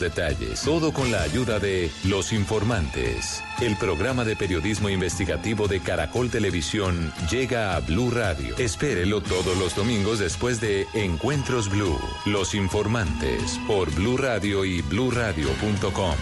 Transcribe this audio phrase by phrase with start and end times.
[0.00, 0.62] detalles.
[0.62, 3.42] Todo con la ayuda de Los Informantes.
[3.60, 8.56] El programa de periodismo investigativo de Caracol Televisión llega a Blue Radio.
[8.58, 11.98] Espérelo todos los domingos después de Encuentros Blue.
[12.24, 16.14] Los Informantes por Blue Radio y bluradio.com.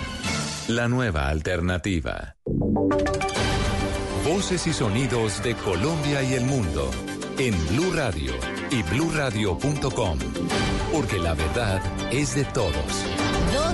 [0.69, 2.37] La nueva alternativa.
[4.25, 6.91] Voces y sonidos de Colombia y el mundo
[7.39, 8.33] en Blue Radio
[8.71, 10.19] y bluradio.com.
[10.93, 13.24] Porque la verdad es de todos.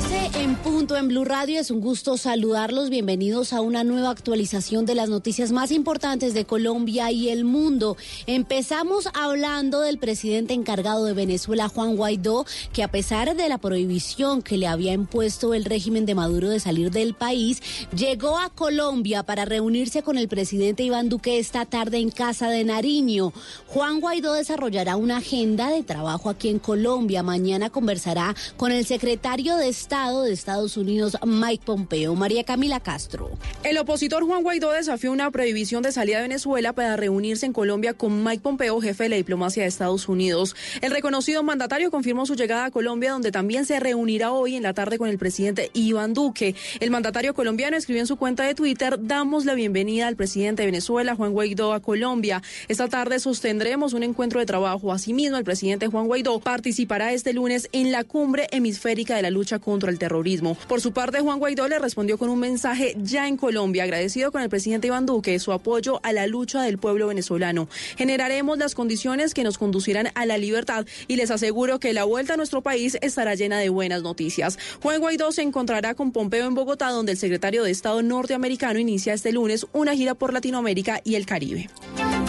[0.02, 1.60] 12 en punto en Blue Radio.
[1.60, 2.88] Es un gusto saludarlos.
[2.88, 7.98] Bienvenidos a una nueva actualización de las noticias más importantes de Colombia y el mundo.
[8.26, 14.40] Empezamos hablando del presidente encargado de Venezuela, Juan Guaidó, que a pesar de la prohibición
[14.40, 17.62] que le había impuesto el régimen de Maduro de salir del país,
[17.94, 22.64] llegó a Colombia para reunirse con el presidente Iván Duque esta tarde en Casa de
[22.64, 23.34] Nariño.
[23.66, 27.22] Juan Guaidó desarrollará una agenda de trabajo aquí en Colombia.
[27.22, 32.14] Mañana conversará con el secretario de Estado de Estados Unidos, Mike Pompeo.
[32.14, 33.28] María Camila Castro.
[33.64, 37.92] El opositor Juan Guaidó desafió una prohibición de salida de Venezuela para reunirse en Colombia
[37.92, 40.54] con Mike Pompeo, jefe de la diplomacia de Estados Unidos.
[40.80, 44.74] El reconocido mandatario confirmó su llegada a Colombia, donde también se reunirá hoy en la
[44.74, 46.54] tarde con el presidente Iván Duque.
[46.78, 50.66] El mandatario colombiano escribió en su cuenta de Twitter, damos la bienvenida al presidente de
[50.66, 52.42] Venezuela, Juan Guaidó, a Colombia.
[52.68, 54.92] Esta tarde sostendremos un encuentro de trabajo.
[54.92, 59.58] Asimismo, el presidente Juan Guaidó participará este lunes en la cumbre hemisférica de la lucha
[59.58, 60.56] contra el terrorismo.
[60.68, 64.42] Por su parte, Juan Guaidó le respondió con un mensaje ya en Colombia, agradecido con
[64.42, 67.68] el presidente Iván Duque su apoyo a la lucha del pueblo venezolano.
[67.96, 72.34] Generaremos las condiciones que nos conducirán a la libertad y les aseguro que la vuelta
[72.34, 74.58] a nuestro país estará llena de buenas noticias.
[74.82, 79.14] Juan Guaidó se encontrará con Pompeo en Bogotá, donde el secretario de Estado norteamericano inicia
[79.14, 81.68] este lunes una gira por Latinoamérica y el Caribe.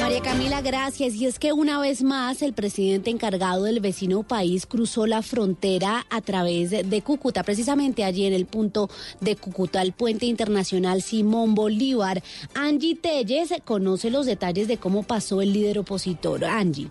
[0.02, 1.14] María Camila, gracias.
[1.14, 6.08] Y es que una vez más el presidente encargado del vecino país cruzó la frontera
[6.10, 11.54] a través de Cúcuta, precisamente allí en el punto de Cúcuta, el puente internacional Simón
[11.54, 12.24] Bolívar.
[12.56, 16.46] Angie Telles conoce los detalles de cómo pasó el líder opositor.
[16.46, 16.90] Angie.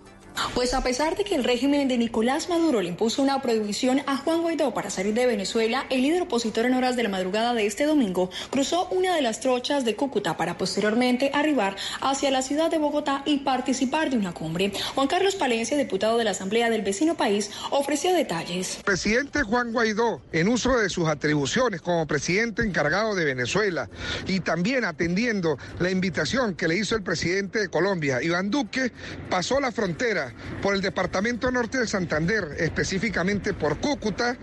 [0.55, 4.17] Pues a pesar de que el régimen de Nicolás Maduro le impuso una prohibición a
[4.17, 7.67] Juan Guaidó para salir de Venezuela, el líder opositor en horas de la madrugada de
[7.67, 12.71] este domingo cruzó una de las trochas de Cúcuta para posteriormente arribar hacia la ciudad
[12.71, 14.73] de Bogotá y participar de una cumbre.
[14.95, 18.81] Juan Carlos Palencia, diputado de la Asamblea del vecino país, ofreció detalles.
[18.85, 23.89] Presidente Juan Guaidó, en uso de sus atribuciones como presidente encargado de Venezuela
[24.27, 28.93] y también atendiendo la invitación que le hizo el presidente de Colombia, Iván Duque,
[29.29, 30.20] pasó la frontera
[30.63, 34.37] por el departamento norte de Santander, específicamente por Cúcuta,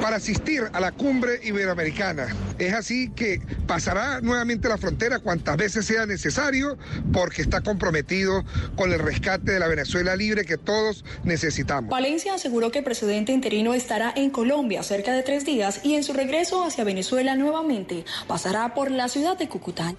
[0.00, 2.28] para asistir a la cumbre iberoamericana.
[2.58, 6.78] Es así que pasará nuevamente la frontera cuantas veces sea necesario
[7.12, 8.44] porque está comprometido
[8.76, 11.90] con el rescate de la Venezuela libre que todos necesitamos.
[11.90, 16.04] Valencia aseguró que el presidente interino estará en Colombia cerca de tres días y en
[16.04, 19.94] su regreso hacia Venezuela nuevamente pasará por la ciudad de Cúcuta.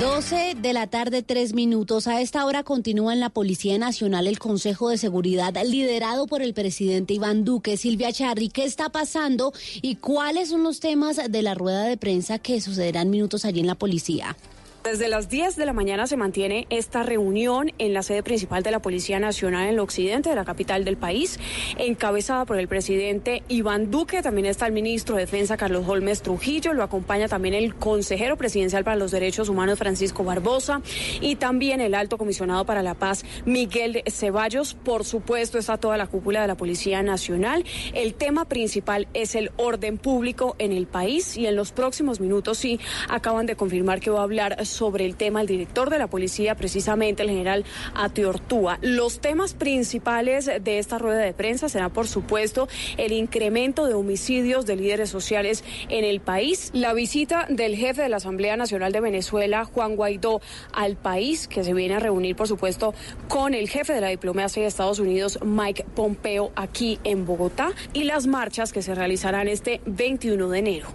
[0.00, 2.06] 12 de la tarde, tres minutos.
[2.06, 6.54] A esta hora continúa en la Policía Nacional el Consejo de Seguridad liderado por el
[6.54, 7.76] presidente Iván Duque.
[7.76, 12.38] Silvia Charri, ¿qué está pasando y cuáles son los temas de la rueda de prensa
[12.38, 14.36] que sucederán minutos allí en la policía?
[14.84, 18.70] Desde las 10 de la mañana se mantiene esta reunión en la sede principal de
[18.70, 21.40] la Policía Nacional en el occidente de la capital del país,
[21.78, 24.20] encabezada por el presidente Iván Duque.
[24.20, 26.74] También está el ministro de Defensa Carlos Holmes Trujillo.
[26.74, 30.82] Lo acompaña también el consejero presidencial para los derechos humanos Francisco Barbosa
[31.22, 34.74] y también el alto comisionado para la paz Miguel Ceballos.
[34.74, 37.64] Por supuesto está toda la cúpula de la Policía Nacional.
[37.94, 42.58] El tema principal es el orden público en el país y en los próximos minutos
[42.58, 42.78] sí
[43.08, 44.58] acaban de confirmar que va a hablar
[45.04, 47.64] el tema el director de la policía, precisamente el general
[47.94, 48.78] Atiortúa.
[48.82, 54.66] Los temas principales de esta rueda de prensa será, por supuesto, el incremento de homicidios
[54.66, 59.00] de líderes sociales en el país, la visita del jefe de la Asamblea Nacional de
[59.00, 60.40] Venezuela, Juan Guaidó,
[60.72, 62.94] al país, que se viene a reunir, por supuesto,
[63.28, 68.04] con el jefe de la diplomacia de Estados Unidos, Mike Pompeo, aquí en Bogotá, y
[68.04, 70.88] las marchas que se realizarán este 21 de enero.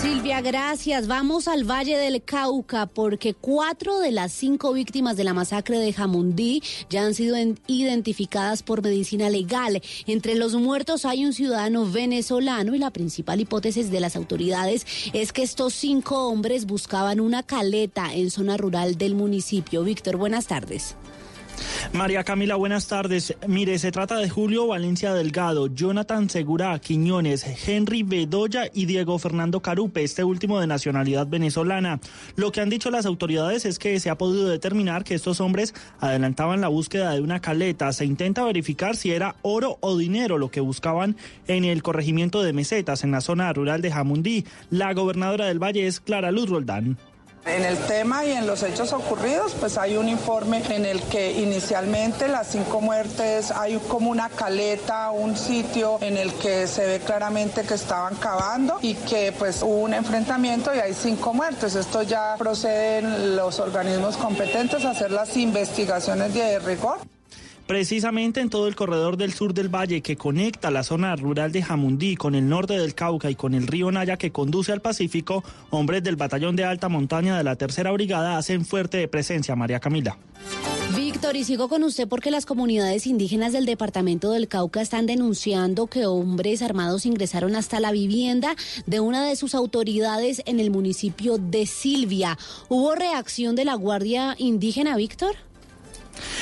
[0.00, 1.08] Silvia, gracias.
[1.08, 5.92] Vamos al Valle del Cauca porque cuatro de las cinco víctimas de la masacre de
[5.92, 9.80] Jamundí ya han sido identificadas por medicina legal.
[10.06, 15.32] Entre los muertos hay un ciudadano venezolano y la principal hipótesis de las autoridades es
[15.32, 19.84] que estos cinco hombres buscaban una caleta en zona rural del municipio.
[19.84, 20.96] Víctor, buenas tardes.
[21.92, 23.34] María Camila, buenas tardes.
[23.46, 29.60] Mire, se trata de Julio Valencia Delgado, Jonathan Segura Quiñones, Henry Bedoya y Diego Fernando
[29.60, 32.00] Carupe, este último de nacionalidad venezolana.
[32.36, 35.74] Lo que han dicho las autoridades es que se ha podido determinar que estos hombres
[35.98, 37.92] adelantaban la búsqueda de una caleta.
[37.92, 41.16] Se intenta verificar si era oro o dinero lo que buscaban
[41.48, 44.44] en el corregimiento de Mesetas, en la zona rural de Jamundí.
[44.70, 46.98] La gobernadora del Valle es Clara Luz Roldán.
[47.46, 51.32] En el tema y en los hechos ocurridos, pues hay un informe en el que
[51.32, 57.00] inicialmente las cinco muertes hay como una caleta, un sitio en el que se ve
[57.00, 61.76] claramente que estaban cavando y que pues hubo un enfrentamiento y hay cinco muertes.
[61.76, 66.98] Esto ya proceden los organismos competentes a hacer las investigaciones de rigor.
[67.70, 71.62] Precisamente en todo el corredor del sur del valle que conecta la zona rural de
[71.62, 75.44] Jamundí con el norte del Cauca y con el río Naya que conduce al Pacífico,
[75.70, 80.18] hombres del batallón de alta montaña de la tercera brigada hacen fuerte presencia, María Camila.
[80.96, 85.86] Víctor, y sigo con usted porque las comunidades indígenas del departamento del Cauca están denunciando
[85.86, 88.56] que hombres armados ingresaron hasta la vivienda
[88.86, 92.36] de una de sus autoridades en el municipio de Silvia.
[92.68, 95.36] ¿Hubo reacción de la Guardia Indígena, Víctor?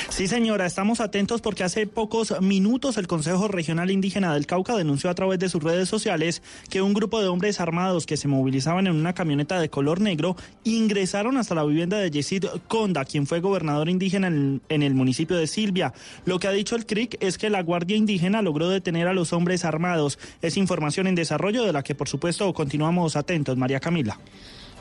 [0.09, 5.09] Sí, señora, estamos atentos porque hace pocos minutos el Consejo Regional Indígena del Cauca denunció
[5.09, 8.87] a través de sus redes sociales que un grupo de hombres armados que se movilizaban
[8.87, 13.39] en una camioneta de color negro ingresaron hasta la vivienda de Yesid Conda, quien fue
[13.39, 15.93] gobernador indígena en, el municipio de Silvia.
[16.25, 19.33] Lo que ha dicho el CRIC es que la Guardia Indígena logró detener a los
[19.33, 20.19] hombres armados.
[20.41, 23.57] Es información en desarrollo de la que, por supuesto, continuamos atentos.
[23.57, 24.19] María Camila.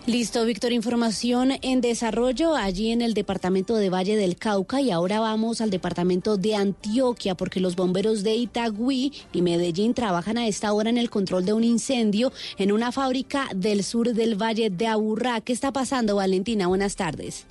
[0.08, 5.20] Listo, Víctor, información en desarrollo allí en el departamento de Valle del Cauca y ahora
[5.20, 10.72] vamos al departamento de Antioquia porque los bomberos de Itagüí y Medellín trabajan a esta
[10.72, 14.86] hora en el control de un incendio en una fábrica del sur del Valle de
[14.86, 15.42] Aburrá.
[15.42, 16.68] ¿Qué está pasando, Valentina?
[16.68, 17.44] Buenas tardes.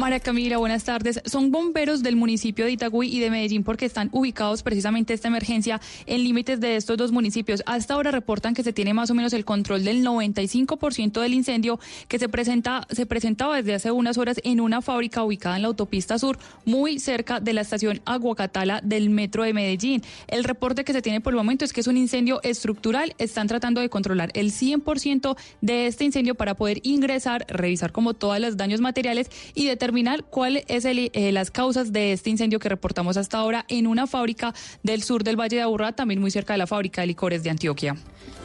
[0.00, 1.20] María Camila, buenas tardes.
[1.26, 5.78] Son bomberos del municipio de Itagüí y de Medellín porque están ubicados precisamente esta emergencia
[6.06, 7.62] en límites de estos dos municipios.
[7.66, 11.78] Hasta ahora reportan que se tiene más o menos el control del 95% del incendio
[12.08, 15.68] que se presenta se presentaba desde hace unas horas en una fábrica ubicada en la
[15.68, 20.02] autopista sur, muy cerca de la estación Aguacatala del metro de Medellín.
[20.28, 23.14] El reporte que se tiene por el momento es que es un incendio estructural.
[23.18, 28.40] Están tratando de controlar el 100% de este incendio para poder ingresar, revisar como todos
[28.40, 32.68] los daños materiales y determinar determinar cuáles son eh, las causas de este incendio que
[32.68, 34.54] reportamos hasta ahora en una fábrica
[34.84, 37.50] del sur del Valle de Aburrá, también muy cerca de la fábrica de licores de
[37.50, 37.96] Antioquia.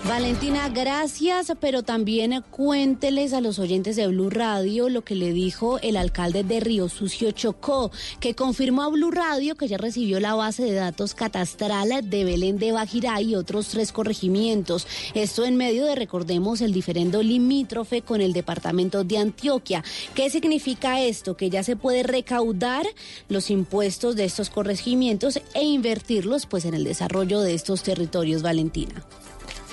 [0.07, 5.80] Valentina, gracias, pero también cuénteles a los oyentes de Blue Radio lo que le dijo
[5.80, 10.36] el alcalde de Río Sucio Chocó, que confirmó a Blue Radio que ya recibió la
[10.36, 14.86] base de datos catastral de Belén de Bajirá y otros tres corregimientos.
[15.15, 19.83] Esto en medio de, recordemos, el diferendo limítrofe con el departamento de Antioquia.
[20.13, 21.34] ¿Qué significa esto?
[21.35, 22.85] Que ya se puede recaudar
[23.29, 29.05] los impuestos de estos corregimientos e invertirlos pues en el desarrollo de estos territorios, Valentina.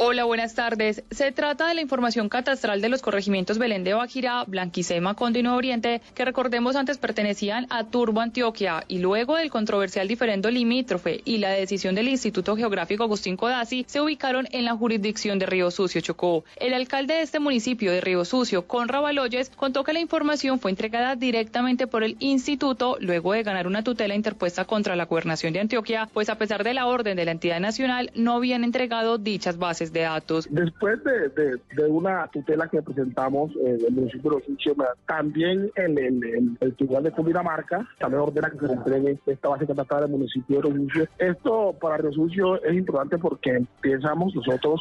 [0.04, 1.04] Hola, buenas tardes.
[1.12, 5.42] Se trata de la información catastral de los corregimientos Belén de Bajirá, Blanquicema, Conde y
[5.44, 11.20] Nuevo Oriente, que recordemos antes pertenecían a Turbo Antioquia y luego del controversial diferendo limítrofe
[11.24, 15.70] y la decisión del Instituto Geográfico Agustín Codazzi, se ubicaron en la jurisdicción de Río
[15.70, 16.44] Sucio, Chocó.
[16.56, 20.72] El alcalde de este municipio de Río Sucio, Conra Baloyes, contó que la información fue
[20.72, 25.60] entregada directamente por el instituto luego de ganar una tutela interpuesta contra la gobernación de
[25.60, 29.58] Antioquia, pues a pesar de la orden de la entidad nacional no habían entregado dichas
[29.58, 30.48] bases de datos.
[30.50, 34.74] Después de, de, una tutela que presentamos eh, del municipio de Sucio,
[35.06, 40.02] también el, el, el, Tribunal de Cundinamarca también ordena que se entregue esta base catastral
[40.02, 41.08] del municipio de Rosucio.
[41.18, 44.80] Esto para Rosucio es importante porque empezamos nosotros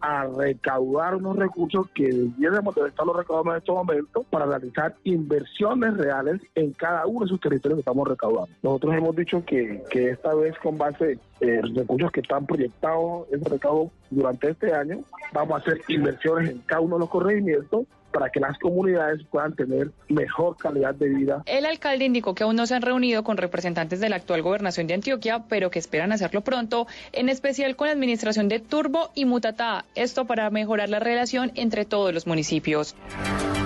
[0.00, 4.94] a recaudar unos recursos que debiéramos de estar los recaudando en estos momentos para realizar
[5.04, 8.50] inversiones reales en cada uno de esos territorios que estamos recaudando.
[8.62, 13.48] Nosotros hemos dicho que, que esta vez con base los recursos que están proyectados, ese
[13.48, 15.04] recaudo durante este año.
[15.32, 19.54] Vamos a hacer inversiones en cada uno de los corregimientos para que las comunidades puedan
[19.54, 21.42] tener mejor calidad de vida.
[21.46, 24.86] El alcalde indicó que aún no se han reunido con representantes de la actual gobernación
[24.86, 29.24] de Antioquia, pero que esperan hacerlo pronto, en especial con la administración de Turbo y
[29.24, 32.94] Mutatá, esto para mejorar la relación entre todos los municipios.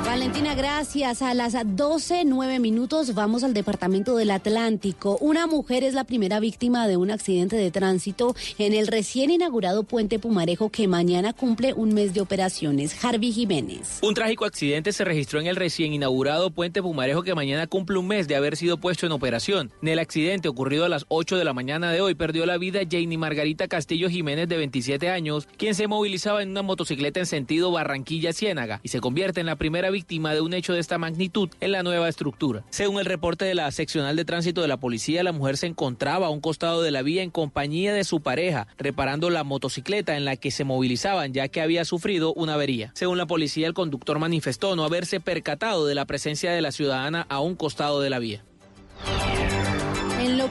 [0.09, 1.21] Valentina, gracias.
[1.21, 5.19] A las 12, 9 minutos vamos al departamento del Atlántico.
[5.21, 9.83] Una mujer es la primera víctima de un accidente de tránsito en el recién inaugurado
[9.83, 13.05] puente Pumarejo que mañana cumple un mes de operaciones.
[13.05, 13.99] Harvey Jiménez.
[14.01, 18.07] Un trágico accidente se registró en el recién inaugurado puente Pumarejo que mañana cumple un
[18.07, 19.73] mes de haber sido puesto en operación.
[19.83, 22.81] En el accidente ocurrido a las 8 de la mañana de hoy perdió la vida
[22.91, 27.71] Janie Margarita Castillo Jiménez de 27 años, quien se movilizaba en una motocicleta en sentido
[27.73, 31.49] Barranquilla-Ciénaga y se convierte en la primera víctima víctima de un hecho de esta magnitud
[31.61, 32.63] en la nueva estructura.
[32.71, 36.29] Según el reporte de la seccional de tránsito de la policía, la mujer se encontraba
[36.29, 40.25] a un costado de la vía en compañía de su pareja, reparando la motocicleta en
[40.25, 42.93] la que se movilizaban ya que había sufrido una avería.
[42.95, 47.27] Según la policía, el conductor manifestó no haberse percatado de la presencia de la ciudadana
[47.29, 48.45] a un costado de la vía.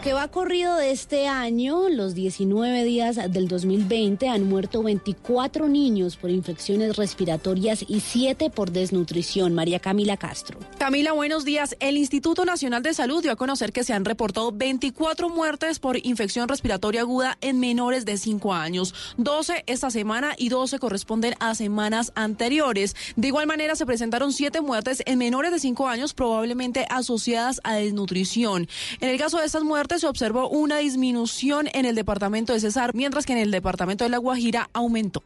[0.04, 6.18] Que va corrido de este año, los 19 días del 2020 han muerto 24 niños
[6.18, 9.54] por infecciones respiratorias y 7 por desnutrición.
[9.54, 10.60] María Camila Castro.
[10.77, 11.75] Camila, buenos días.
[11.80, 15.98] El Instituto Nacional de Salud dio a conocer que se han reportado 24 muertes por
[16.06, 18.94] infección respiratoria aguda en menores de 5 años.
[19.18, 22.96] 12 esta semana y 12 corresponden a semanas anteriores.
[23.16, 27.75] De igual manera, se presentaron 7 muertes en menores de 5 años probablemente asociadas a
[27.75, 28.70] desnutrición.
[29.01, 32.94] En el caso de estas muertes se observó una disminución en el departamento de Cesar,
[32.94, 35.24] mientras que en el departamento de La Guajira aumentó.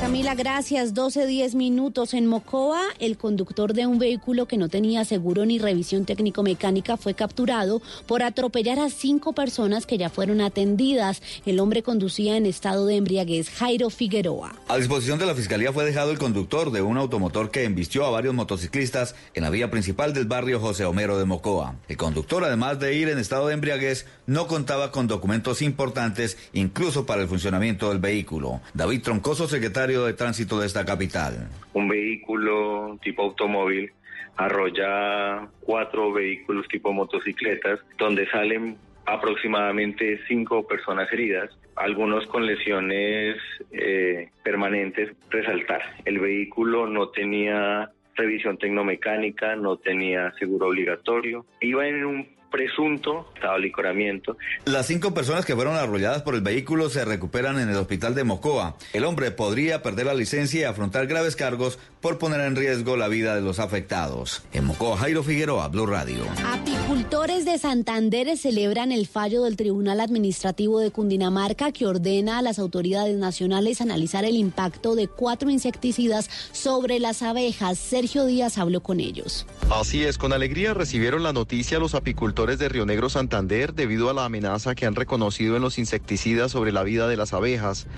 [0.00, 0.92] Camila, gracias.
[0.92, 2.12] 12, 10 minutos.
[2.12, 7.14] En Mocoa, el conductor de un vehículo que no tenía seguro ni revisión técnico-mecánica fue
[7.14, 11.22] capturado por atropellar a cinco personas que ya fueron atendidas.
[11.46, 13.48] El hombre conducía en estado de embriaguez.
[13.48, 14.54] Jairo Figueroa.
[14.68, 18.10] A disposición de la fiscalía fue dejado el conductor de un automotor que embistió a
[18.10, 21.76] varios motociclistas en la vía principal del barrio José Homero de Mocoa.
[21.88, 27.06] El conductor, además de ir en estado de embriaguez, no contaba con documentos importantes, incluso
[27.06, 28.60] para el funcionamiento del vehículo.
[28.74, 31.48] David Troncoso, secretario de Tránsito de esta capital.
[31.72, 33.92] Un vehículo tipo automóvil
[34.36, 38.76] arrolla cuatro vehículos tipo motocicletas, donde salen
[39.06, 43.36] aproximadamente cinco personas heridas, algunos con lesiones
[43.70, 45.14] eh, permanentes.
[45.30, 53.26] Resaltar, el vehículo no tenía revisión tecnomecánica, no tenía seguro obligatorio, iba en un presunto
[53.58, 54.36] licoramiento.
[54.64, 58.24] Las cinco personas que fueron arrolladas por el vehículo se recuperan en el hospital de
[58.24, 58.76] Mocoa.
[58.92, 63.08] El hombre podría perder la licencia y afrontar graves cargos por poner en riesgo la
[63.08, 64.44] vida de los afectados.
[64.52, 66.22] En Mocoa, Jairo Figueroa, Blue Radio.
[66.54, 72.60] Apicultores de Santander celebran el fallo del Tribunal Administrativo de Cundinamarca que ordena a las
[72.60, 77.76] autoridades nacionales analizar el impacto de cuatro insecticidas sobre las abejas.
[77.76, 79.44] Sergio Díaz habló con ellos.
[79.68, 84.14] Así es, con alegría recibieron la noticia los apicultores de Río Negro Santander debido a
[84.14, 87.88] la amenaza que han reconocido en los insecticidas sobre la vida de las abejas.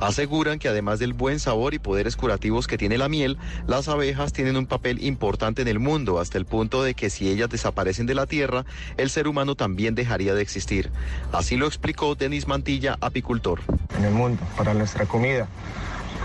[0.00, 4.32] Aseguran que además del buen sabor y poderes curativos que tiene la miel, las abejas
[4.32, 8.06] tienen un papel importante en el mundo, hasta el punto de que si ellas desaparecen
[8.06, 8.64] de la tierra,
[8.96, 10.90] el ser humano también dejaría de existir.
[11.32, 13.60] Así lo explicó Denis Mantilla, apicultor.
[13.96, 15.48] En el mundo, para nuestra comida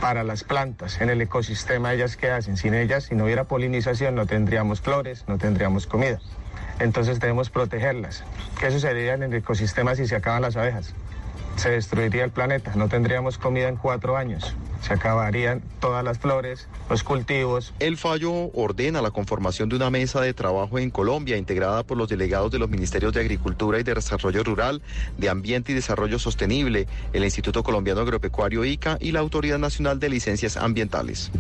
[0.02, 2.58] para las plantas, en el ecosistema ellas que hacen.
[2.58, 6.20] Sin ellas, si no hubiera polinización, no tendríamos flores, no tendríamos comida.
[6.80, 8.24] Entonces debemos protegerlas.
[8.60, 10.96] ¿Qué sucedería en el ecosistema si se acaban las abejas?
[11.56, 16.68] Se destruiría el planeta, no tendríamos comida en cuatro años se acabarían todas las flores,
[16.90, 17.74] los cultivos.
[17.80, 22.10] El fallo ordena la conformación de una mesa de trabajo en Colombia integrada por los
[22.10, 24.82] delegados de los Ministerios de Agricultura y de Desarrollo Rural,
[25.18, 30.10] de Ambiente y Desarrollo Sostenible, el Instituto Colombiano Agropecuario ICA y la Autoridad Nacional de
[30.10, 31.32] Licencias Ambientales.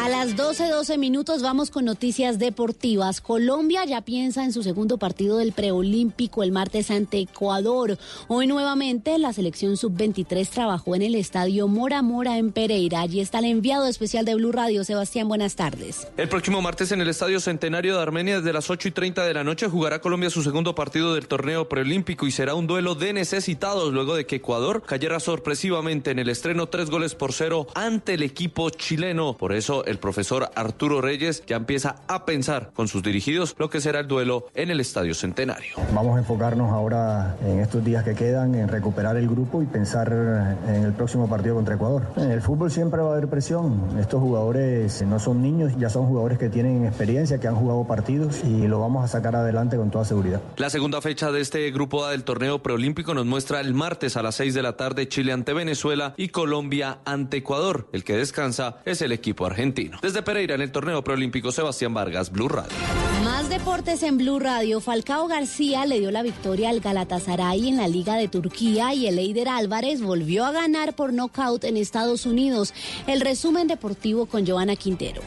[0.00, 3.20] A las 12, 12 minutos vamos con noticias deportivas.
[3.20, 7.98] Colombia ya piensa en su segundo partido del preolímpico el martes ante Ecuador.
[8.28, 13.00] Hoy nuevamente la selección sub-23 trabajó en el estadio Mora Mora en Pereira.
[13.02, 15.28] Allí está el enviado especial de Blue Radio, Sebastián.
[15.28, 16.08] Buenas tardes.
[16.16, 19.34] El próximo martes en el estadio Centenario de Armenia desde las 8 y 30 de
[19.34, 23.12] la noche jugará Colombia su segundo partido del torneo preolímpico y será un duelo de
[23.12, 28.14] necesitados luego de que Ecuador cayera sorpresivamente en el estreno tres goles por cero ante
[28.14, 29.36] el equipo chileno.
[29.36, 33.80] Por eso el profesor Arturo Reyes ya empieza a pensar con sus dirigidos lo que
[33.80, 35.76] será el duelo en el Estadio Centenario.
[35.94, 40.12] Vamos a enfocarnos ahora en estos días que quedan en recuperar el grupo y pensar
[40.66, 42.02] en el próximo partido contra Ecuador.
[42.16, 43.98] En el fútbol siempre va a haber presión.
[44.00, 48.42] Estos jugadores no son niños, ya son jugadores que tienen experiencia, que han jugado partidos
[48.44, 50.40] y lo vamos a sacar adelante con toda seguridad.
[50.56, 54.22] La segunda fecha de este grupo A del torneo preolímpico nos muestra el martes a
[54.22, 57.88] las 6 de la tarde Chile ante Venezuela y Colombia ante Ecuador.
[57.92, 59.59] El que descansa es el equipo argentino.
[60.00, 62.72] Desde Pereira en el torneo preolímpico Sebastián Vargas, Blue Radio.
[63.22, 64.80] Más deportes en Blue Radio.
[64.80, 69.18] Falcao García le dio la victoria al Galatasaray en la Liga de Turquía y el
[69.18, 72.72] Eider Álvarez volvió a ganar por nocaut en Estados Unidos.
[73.06, 75.20] El resumen deportivo con Joana Quintero.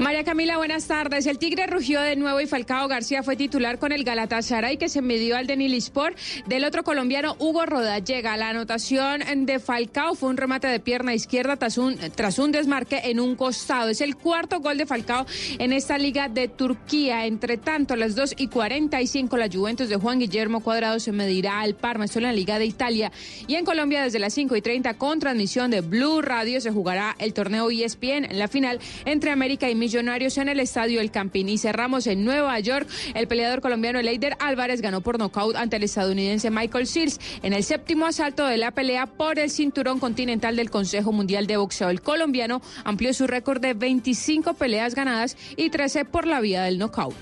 [0.00, 1.24] María Camila, buenas tardes.
[1.26, 5.02] El Tigre rugió de nuevo y Falcao García fue titular con el Galatasaray que se
[5.02, 8.36] midió al Denilispor del otro colombiano Hugo Rodallega.
[8.36, 13.02] La anotación de Falcao fue un remate de pierna izquierda tras un, tras un desmarque
[13.04, 13.88] en un costado.
[13.88, 15.26] Es el cuarto gol de Falcao
[15.58, 17.26] en esta liga de Turquía.
[17.26, 21.60] Entre tanto, a las 2 y 45 la Juventus de Juan Guillermo Cuadrado se medirá
[21.60, 23.12] al Parma, esto en la Liga de Italia.
[23.46, 27.14] Y en Colombia desde las 5 y 30 con transmisión de Blue Radio se jugará
[27.20, 31.46] el torneo ESPN en la final entre América y Millonarios en el Estadio El Campín.
[31.50, 32.88] Y cerramos en Nueva York.
[33.14, 37.62] El peleador colombiano Leider Álvarez ganó por nocaut ante el estadounidense Michael Sears en el
[37.64, 41.90] séptimo asalto de la pelea por el cinturón continental del Consejo Mundial de Boxeo.
[41.90, 46.78] El colombiano amplió su récord de 25 peleas ganadas y 13 por la vía del
[46.78, 47.14] nocaut.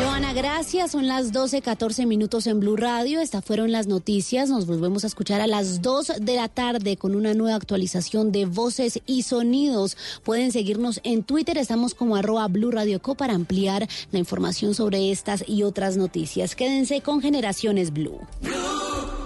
[0.00, 0.92] Joana, gracias.
[0.92, 3.20] Son las 12, 14 minutos en Blue Radio.
[3.20, 4.48] Estas fueron las noticias.
[4.48, 8.46] Nos volvemos a escuchar a las 2 de la tarde con una nueva actualización de
[8.46, 9.98] voces y sonidos.
[10.24, 11.58] Pueden seguirnos en Twitter.
[11.70, 16.56] Estamos como arroba Blue Radio Co para ampliar la información sobre estas y otras noticias.
[16.56, 18.18] Quédense con Generaciones Blue.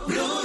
[0.07, 0.44] Blue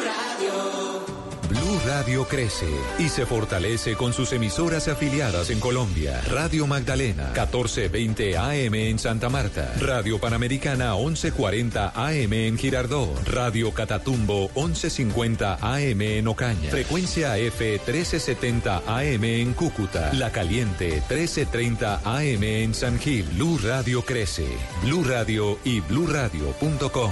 [2.09, 2.65] Radio crece
[2.97, 6.19] y se fortalece con sus emisoras afiliadas en Colombia.
[6.27, 9.75] Radio Magdalena, 1420 AM en Santa Marta.
[9.79, 13.13] Radio Panamericana, 1140 AM en Girardó.
[13.25, 16.71] Radio Catatumbo, 1150 AM en Ocaña.
[16.71, 20.11] Frecuencia F, 1370 AM en Cúcuta.
[20.13, 23.25] La Caliente, 1330 AM en San Gil.
[23.35, 24.47] Blue Radio crece.
[24.81, 27.11] Blue Radio y bluradio.com.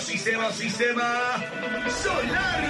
[0.00, 2.60] Sistema, sistema, sistema solar.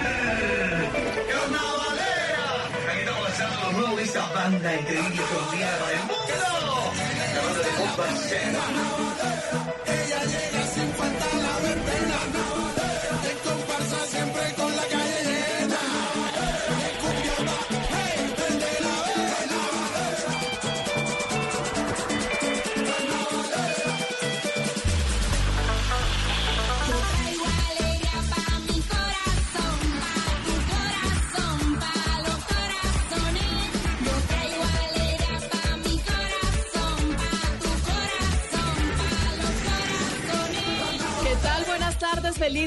[1.30, 2.46] Carnavalera.
[2.90, 6.34] Aquí estamos lanzando lo nuevo de esta banda increíble colombiana del mundo.
[7.34, 8.06] La banda de Bomba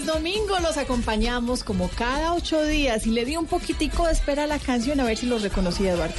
[0.04, 0.60] feliz domingo.
[0.60, 4.60] Los acompañamos como cada ocho días y le di un poquitico de espera a la
[4.60, 6.16] canción a ver si lo reconocía Eduardo.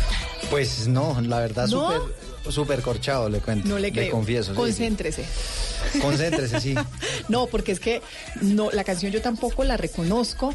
[0.50, 1.92] Pues no, la verdad, ¿No?
[1.92, 3.66] súper súper corchado, le cuento.
[3.68, 4.10] No le creo.
[4.10, 4.52] confieso.
[4.52, 5.24] sí, Concéntrese.
[5.92, 5.98] sí.
[5.98, 6.74] Concéntrese, sí.
[7.28, 8.02] No, porque es que
[8.42, 10.54] no, la canción yo tampoco la reconozco,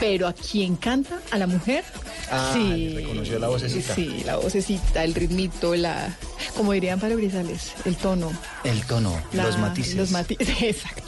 [0.00, 1.84] pero a quien canta, a la mujer,
[2.30, 2.94] Ah, sí.
[2.96, 3.94] reconoció la vocecita.
[3.94, 6.16] Sí, la vocecita, el ritmito, la,
[6.56, 8.32] como dirían para Brizales, el tono.
[8.64, 11.02] El tono, la- los matices, Los matices, exacto.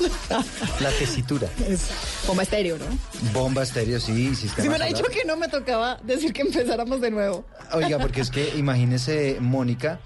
[0.80, 1.48] la tesitura.
[1.66, 1.88] Es
[2.26, 2.84] bomba estéreo, ¿no?
[3.32, 7.00] Bomba estéreo, sí, sistema Si me hubiera dicho que no me tocaba decir que empezáramos
[7.00, 7.44] de nuevo.
[7.72, 10.00] Oiga, porque es que imagínese, Mónica,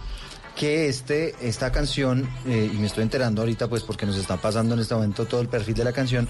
[0.56, 4.74] que este, esta canción, eh, y me estoy enterando ahorita, pues porque nos está pasando
[4.74, 6.28] en este momento todo el perfil de la canción,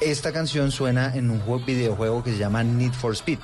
[0.00, 3.38] esta canción suena en un juego, videojuego que se llama Need for Speed.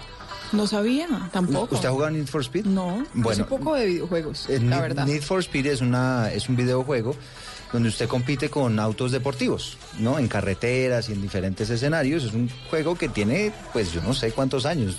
[0.52, 1.76] No sabía, tampoco.
[1.76, 2.64] ¿Usted ha jugado Need for Speed?
[2.66, 5.06] No, Bueno, un poco de videojuegos, Eh, la Need- verdad.
[5.06, 7.14] Need for Speed es, una, es un videojuego
[7.72, 10.18] donde usted compite con autos deportivos, ¿no?
[10.18, 12.24] En carreteras y en diferentes escenarios.
[12.24, 14.96] Es un juego que tiene, pues yo no sé cuántos años,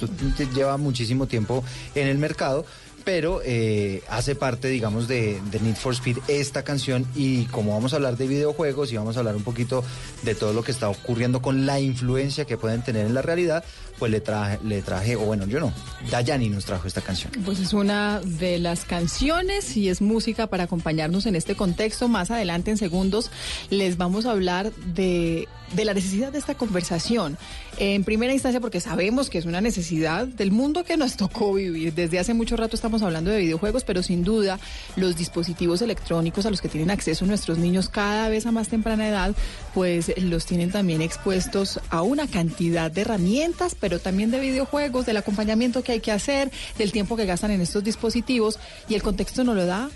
[0.53, 1.63] lleva muchísimo tiempo
[1.95, 2.65] en el mercado,
[3.03, 7.93] pero eh, hace parte, digamos, de, de Need for Speed esta canción y como vamos
[7.93, 9.84] a hablar de videojuegos y vamos a hablar un poquito
[10.23, 13.63] de todo lo que está ocurriendo con la influencia que pueden tener en la realidad,
[14.01, 15.71] pues le traje, le traje o bueno, yo no,
[16.09, 17.31] Dayani nos trajo esta canción.
[17.45, 22.07] Pues es una de las canciones y es música para acompañarnos en este contexto.
[22.07, 23.29] Más adelante, en segundos,
[23.69, 27.38] les vamos a hablar de de la necesidad de esta conversación.
[27.77, 31.93] En primera instancia, porque sabemos que es una necesidad del mundo que nos tocó vivir.
[31.93, 34.60] Desde hace mucho rato estamos hablando de videojuegos, pero sin duda
[34.95, 39.07] los dispositivos electrónicos a los que tienen acceso nuestros niños cada vez a más temprana
[39.07, 39.36] edad,
[39.73, 45.17] pues los tienen también expuestos a una cantidad de herramientas, pero también de videojuegos, del
[45.17, 48.60] acompañamiento que hay que hacer, del tiempo que gastan en estos dispositivos.
[48.89, 49.89] Y el contexto nos lo da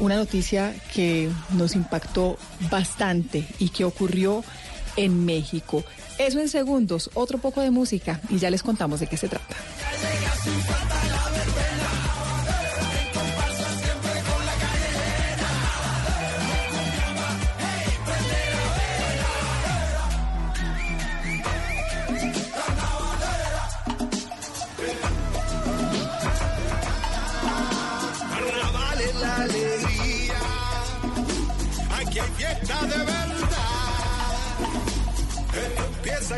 [0.00, 2.38] una noticia que nos impactó
[2.70, 4.42] bastante y que ocurrió
[4.96, 5.84] en México.
[6.18, 9.56] Eso en segundos, otro poco de música y ya les contamos de qué se trata.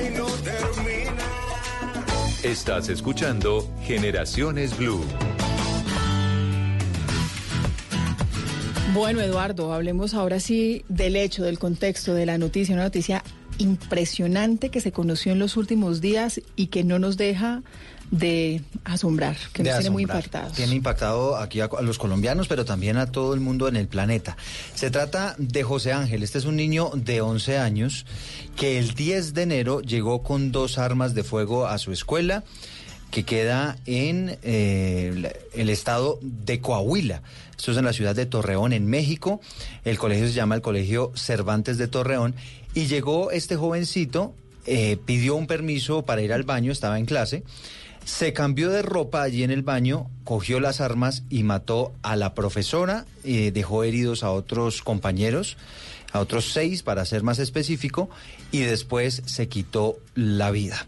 [0.01, 1.13] Y no termina.
[2.43, 5.05] Estás escuchando Generaciones Blue.
[8.93, 13.25] Bueno, Eduardo, hablemos ahora sí del hecho, del contexto, de la noticia, una noticia
[13.59, 17.63] impresionante que se conoció en los últimos días y que no nos deja
[18.11, 20.53] de asombrar, que de nos tiene muy impactados.
[20.53, 23.89] Tiene impactado aquí a, a los colombianos, pero también a todo el mundo en el
[23.89, 24.37] planeta.
[24.75, 26.23] Se trata de José Ángel.
[26.23, 28.07] Este es un niño de 11 años
[28.57, 32.45] que el 10 de enero llegó con dos armas de fuego a su escuela
[33.15, 37.23] que queda en eh, el estado de Coahuila.
[37.65, 39.41] Esto es en la ciudad de Torreón, en México.
[39.87, 42.35] El colegio se llama el Colegio Cervantes de Torreón.
[42.75, 44.35] Y llegó este jovencito,
[44.67, 47.43] eh, pidió un permiso para ir al baño, estaba en clase.
[48.05, 52.35] Se cambió de ropa allí en el baño, cogió las armas y mató a la
[52.35, 55.57] profesora, eh, dejó heridos a otros compañeros,
[56.13, 58.11] a otros seis para ser más específico,
[58.53, 60.87] y después se quitó la vida.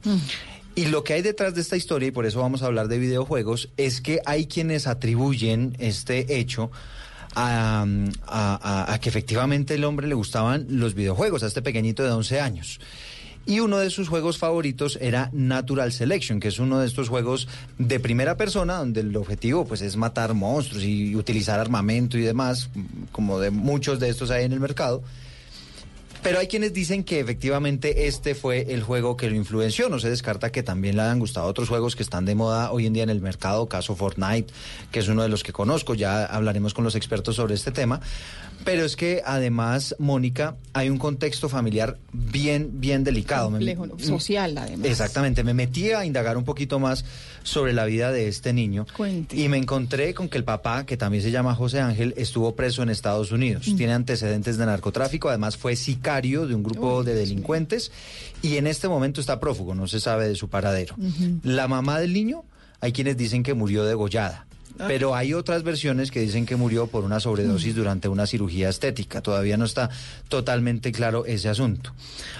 [0.76, 2.98] Y lo que hay detrás de esta historia, y por eso vamos a hablar de
[2.98, 6.70] videojuegos, es que hay quienes atribuyen este hecho
[7.34, 12.78] a, que efectivamente el hombre le gustaban los videojuegos, a este pequeñito de 11 años.
[13.46, 17.48] Y uno de sus juegos favoritos era Natural Selection, que es uno de estos juegos
[17.78, 22.68] de primera persona, donde el objetivo pues es matar monstruos y utilizar armamento y demás,
[23.12, 25.02] como de muchos de estos hay en el mercado.
[26.26, 29.88] Pero hay quienes dicen que efectivamente este fue el juego que lo influenció.
[29.88, 32.84] No se descarta que también le hayan gustado otros juegos que están de moda hoy
[32.86, 34.52] en día en el mercado, caso Fortnite,
[34.90, 35.94] que es uno de los que conozco.
[35.94, 38.00] Ya hablaremos con los expertos sobre este tema.
[38.64, 43.52] Pero es que además, Mónica, hay un contexto familiar bien, bien delicado.
[43.98, 44.88] Social además.
[44.88, 47.04] Exactamente, me metí a indagar un poquito más
[47.46, 48.86] sobre la vida de este niño
[49.30, 52.82] y me encontré con que el papá, que también se llama José Ángel, estuvo preso
[52.82, 53.68] en Estados Unidos.
[53.68, 53.76] Mm.
[53.76, 57.92] Tiene antecedentes de narcotráfico, además fue sicario de un grupo de delincuentes
[58.42, 60.96] y en este momento está prófugo, no se sabe de su paradero.
[61.42, 62.44] La mamá del niño,
[62.80, 64.46] hay quienes dicen que murió degollada.
[64.78, 64.84] Ah.
[64.88, 69.22] Pero hay otras versiones que dicen que murió por una sobredosis durante una cirugía estética.
[69.22, 69.90] Todavía no está
[70.28, 71.92] totalmente claro ese asunto.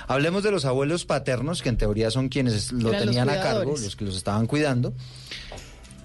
[0.07, 3.77] Hablemos de los abuelos paternos, que en teoría son quienes lo Eran tenían a cargo,
[3.77, 4.94] los que los estaban cuidando.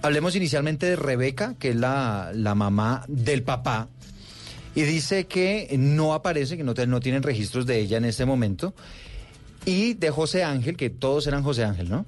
[0.00, 3.88] Hablemos inicialmente de Rebeca, que es la, la mamá del papá.
[4.74, 8.74] Y dice que no aparece, que no, no tienen registros de ella en este momento.
[9.64, 12.06] Y de José Ángel, que todos eran José Ángel, ¿no?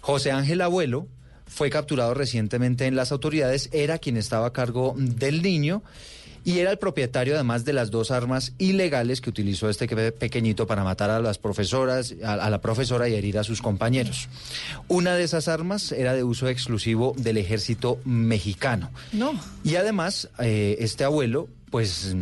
[0.00, 1.06] José Ángel abuelo
[1.48, 5.82] fue capturado recientemente en las autoridades, era quien estaba a cargo del niño
[6.44, 10.66] y era el propietario además de las dos armas ilegales que utilizó este que- pequeñito
[10.66, 14.28] para matar a las profesoras, a, la profesora y herir a sus compañeros.
[14.86, 18.90] Una de esas armas era de uso exclusivo del ejército mexicano.
[19.12, 19.38] No.
[19.64, 22.14] Y además, eh, este abuelo, pues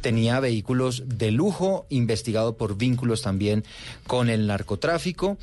[0.00, 3.64] tenía vehículos de lujo, investigado por vínculos también
[4.06, 5.36] con el narcotráfico.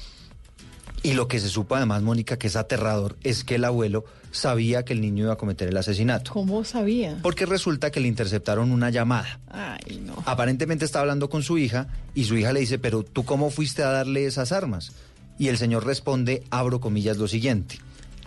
[1.04, 4.86] Y lo que se supo además, Mónica, que es aterrador, es que el abuelo sabía
[4.86, 6.32] que el niño iba a cometer el asesinato.
[6.32, 7.18] ¿Cómo sabía?
[7.24, 9.40] Porque resulta que le interceptaron una llamada.
[9.50, 10.22] Ay, no.
[10.26, 13.82] Aparentemente está hablando con su hija y su hija le dice, pero tú cómo fuiste
[13.82, 14.92] a darle esas armas?
[15.40, 17.80] Y el señor responde, abro comillas, lo siguiente.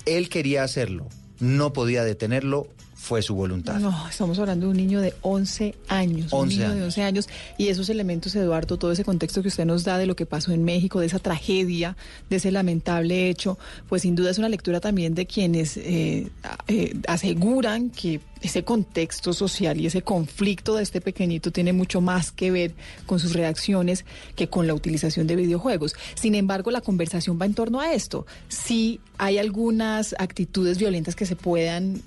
[0.05, 1.07] Él quería hacerlo,
[1.39, 2.67] no podía detenerlo,
[3.05, 3.79] fue su voluntad.
[3.81, 6.33] No, estamos hablando de un niño de 11 años.
[6.33, 6.85] 11 un niño de años.
[6.87, 7.29] 11 años.
[7.59, 10.53] Y esos elementos, Eduardo, todo ese contexto que usted nos da de lo que pasó
[10.53, 11.99] en México, de esa tragedia,
[12.31, 13.59] de ese lamentable hecho,
[13.90, 16.31] pues sin duda es una lectura también de quienes eh,
[16.67, 22.33] eh, aseguran que ese contexto social y ese conflicto de este pequeñito tiene mucho más
[22.33, 25.95] que ver con sus reacciones que con la utilización de videojuegos.
[26.14, 28.27] Sin embargo, la conversación va en torno a esto.
[28.49, 32.03] Si hay algunas actitudes violentas que se puedan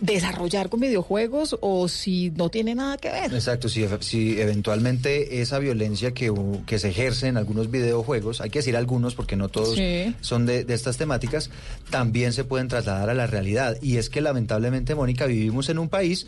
[0.00, 3.32] desarrollar con videojuegos o si no tiene nada que ver.
[3.32, 6.32] Exacto, si, eventualmente esa violencia que,
[6.66, 10.14] que se ejerce en algunos videojuegos, hay que decir algunos porque no todos Sí.
[10.20, 11.50] son de, de estas temáticas,
[11.90, 13.76] también se pueden trasladar a la realidad.
[13.80, 16.26] Y es que lamentablemente, Mónica, vivimos en un país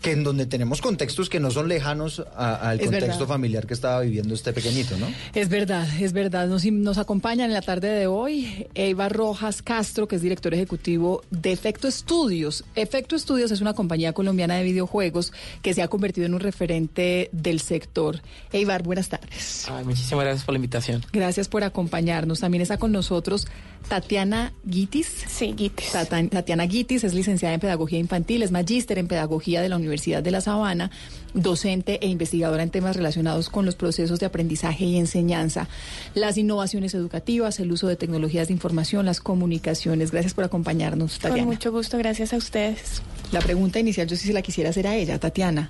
[0.00, 3.26] que en donde tenemos contextos que no son lejanos al contexto verdad.
[3.26, 5.06] familiar que estaba viviendo este pequeñito, ¿no?
[5.34, 6.48] Es verdad, es verdad.
[6.48, 11.22] Nos, nos acompañan en la tarde de hoy Eva Rojas Castro, que es director ejecutivo
[11.30, 12.64] de Efecto Estudios.
[12.74, 17.28] Efecto Estudios es una compañía colombiana de videojuegos que se ha convertido en un referente
[17.32, 18.22] del sector.
[18.52, 19.66] Eibar, buenas tardes.
[19.70, 21.04] Ay, muchísimas gracias por la invitación.
[21.12, 22.40] Gracias por acompañarnos.
[22.40, 23.46] También está con nosotros
[23.88, 25.24] Tatiana Guitis.
[25.28, 25.92] Sí, Guitis.
[25.92, 30.30] Tatiana Guitis es licenciada en Pedagogía Infantil, es magíster en Pedagogía de la Universidad de
[30.30, 30.90] La Sabana,
[31.34, 35.68] docente e investigadora en temas relacionados con los procesos de aprendizaje y enseñanza,
[36.14, 40.10] las innovaciones educativas, el uso de tecnologías de información, las comunicaciones.
[40.10, 41.46] Gracias por acompañarnos, Con Tatiana.
[41.46, 43.02] mucho gusto, gracias a ustedes.
[43.32, 45.68] La pregunta inicial yo sí se la quisiera hacer a ella, Tatiana.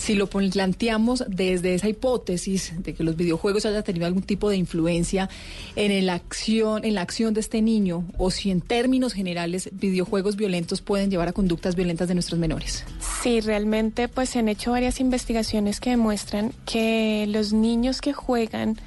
[0.00, 4.56] Si lo planteamos desde esa hipótesis de que los videojuegos hayan tenido algún tipo de
[4.56, 5.28] influencia
[5.76, 10.36] en el acción, en la acción de este niño, o si en términos generales videojuegos
[10.36, 12.86] violentos pueden llevar a conductas violentas de nuestros menores.
[13.22, 18.78] Sí, realmente pues se han hecho varias investigaciones que demuestran que los niños que juegan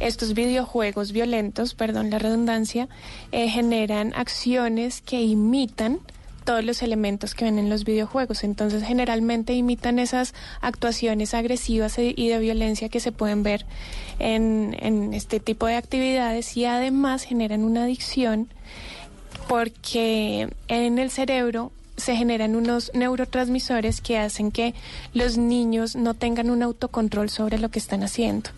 [0.00, 2.88] estos videojuegos violentos, perdón la redundancia,
[3.30, 6.00] eh, generan acciones que imitan
[6.46, 8.42] todos los elementos que ven en los videojuegos.
[8.44, 10.32] Entonces, generalmente imitan esas
[10.62, 13.66] actuaciones agresivas e- y de violencia que se pueden ver
[14.18, 18.48] en, en este tipo de actividades y además generan una adicción
[19.48, 24.74] porque en el cerebro se generan unos neurotransmisores que hacen que
[25.14, 28.50] los niños no tengan un autocontrol sobre lo que están haciendo.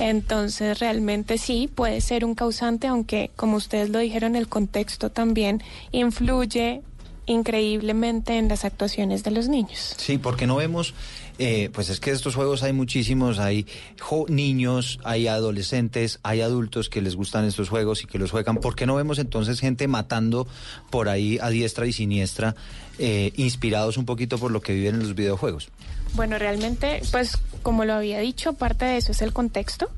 [0.00, 5.62] Entonces, realmente sí, puede ser un causante, aunque, como ustedes lo dijeron, el contexto también
[5.92, 6.82] influye
[7.26, 9.94] increíblemente en las actuaciones de los niños.
[9.96, 10.94] Sí, porque no vemos,
[11.38, 13.66] eh, pues es que estos juegos hay muchísimos, hay
[14.28, 18.56] niños, hay adolescentes, hay adultos que les gustan estos juegos y que los juegan.
[18.56, 20.46] ¿Por qué no vemos entonces gente matando
[20.90, 22.54] por ahí a diestra y siniestra,
[22.98, 25.68] eh, inspirados un poquito por lo que viven en los videojuegos?
[26.14, 29.90] Bueno, realmente, pues como lo había dicho, parte de eso es el contexto,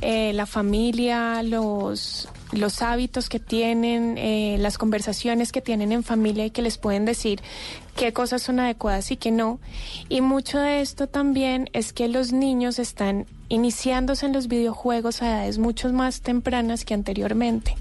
[0.00, 6.46] eh, la familia, los, los hábitos que tienen, eh, las conversaciones que tienen en familia
[6.46, 7.40] y que les pueden decir
[7.96, 9.60] qué cosas son adecuadas y qué no.
[10.08, 15.28] Y mucho de esto también es que los niños están iniciándose en los videojuegos a
[15.28, 17.74] edades mucho más tempranas que anteriormente.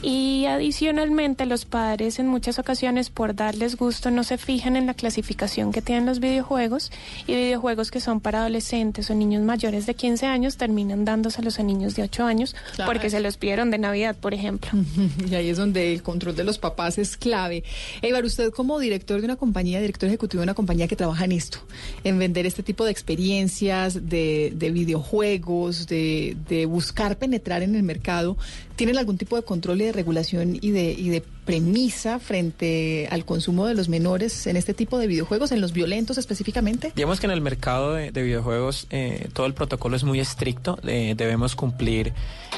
[0.00, 4.94] Y adicionalmente los padres en muchas ocasiones por darles gusto no se fijan en la
[4.94, 6.92] clasificación que tienen los videojuegos
[7.26, 11.64] y videojuegos que son para adolescentes o niños mayores de 15 años terminan dándoselos a
[11.64, 12.92] niños de 8 años Claro.
[12.92, 14.70] porque se los pidieron de Navidad, por ejemplo.
[15.28, 17.64] Y ahí es donde el control de los papás es clave.
[18.00, 21.32] Eibar, usted como director de una compañía, director ejecutivo de una compañía que trabaja en
[21.32, 21.58] esto,
[22.04, 27.82] en vender este tipo de experiencias, de, de videojuegos, de, de buscar penetrar en el
[27.82, 28.36] mercado,
[28.78, 33.24] ¿tienen algún tipo de control y de regulación y de, y de premisa frente al
[33.24, 36.92] consumo de los menores en este tipo de videojuegos, en los violentos específicamente?
[36.94, 40.78] Digamos que en el mercado de, de videojuegos eh, todo el protocolo es muy estricto.
[40.86, 42.12] eh, debemos cumplir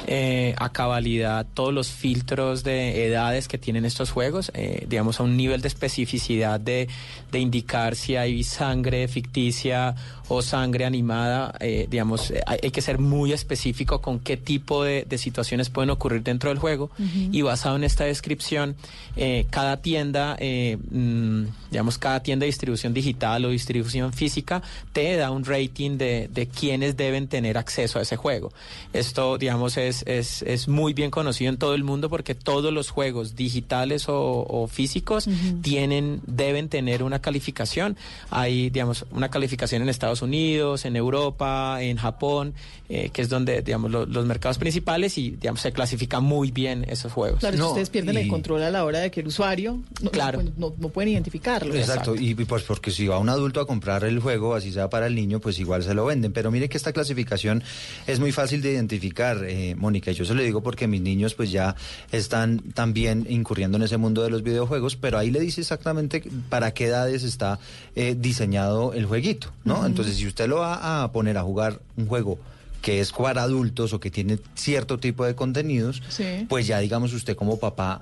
[0.08, 5.22] eh, a cabalidad todos los filtros de edades que tienen estos juegos, eh, digamos a
[5.22, 6.88] un nivel de especificidad de,
[7.30, 9.94] de indicar si hay sangre ficticia
[10.26, 11.54] o sangre animada.
[11.60, 15.90] eh, digamos, hay, hay que ser muy específico con qué tipo de, de situaciones pueden
[15.90, 16.90] ocurrir dentro del juego
[17.30, 18.74] y basado en esta descripción,
[19.16, 24.62] eh, cada tienda, eh, mm, digamos, cada tienda de distribución digital o distribución física
[24.92, 28.52] te da un rating de, de quienes deben tener acceso a ese juego.
[28.92, 32.90] Esto, digamos, es, es, es muy bien conocido en todo el mundo porque todos los
[32.90, 35.28] juegos digitales o, o físicos
[35.62, 37.96] tienen, deben tener una calificación.
[38.30, 42.54] Hay, digamos, una calificación en Estados Unidos, en Europa, en Japón,
[42.88, 46.84] eh, que es donde, digamos, lo- los mercados principales y, digamos, se clasifican muy bien
[46.88, 47.40] esos juegos.
[47.40, 50.42] Claro, si ustedes pierden el control a la hora de que el usuario no, Claro.
[50.42, 51.74] no, no- no pueden identificarlo.
[51.74, 54.88] Exacto, y y pues porque si va un adulto a comprar el juego, así sea
[54.88, 56.32] para el niño, pues igual se lo venden.
[56.32, 57.62] Pero mire que esta clasificación
[58.06, 60.10] es muy fácil de identificar, eh, Mónica.
[60.10, 61.74] y Yo se lo digo porque mis niños pues ya
[62.12, 66.72] están también incurriendo en ese mundo de los videojuegos, pero ahí le dice exactamente para
[66.72, 67.58] qué edades está
[67.96, 69.84] eh, diseñado el jueguito, ¿no?
[69.84, 72.38] Entonces, si usted lo va a poner a jugar un juego
[72.80, 76.46] que es para adultos o que tiene cierto tipo de contenidos, Sí.
[76.48, 78.00] pues ya digamos usted como papá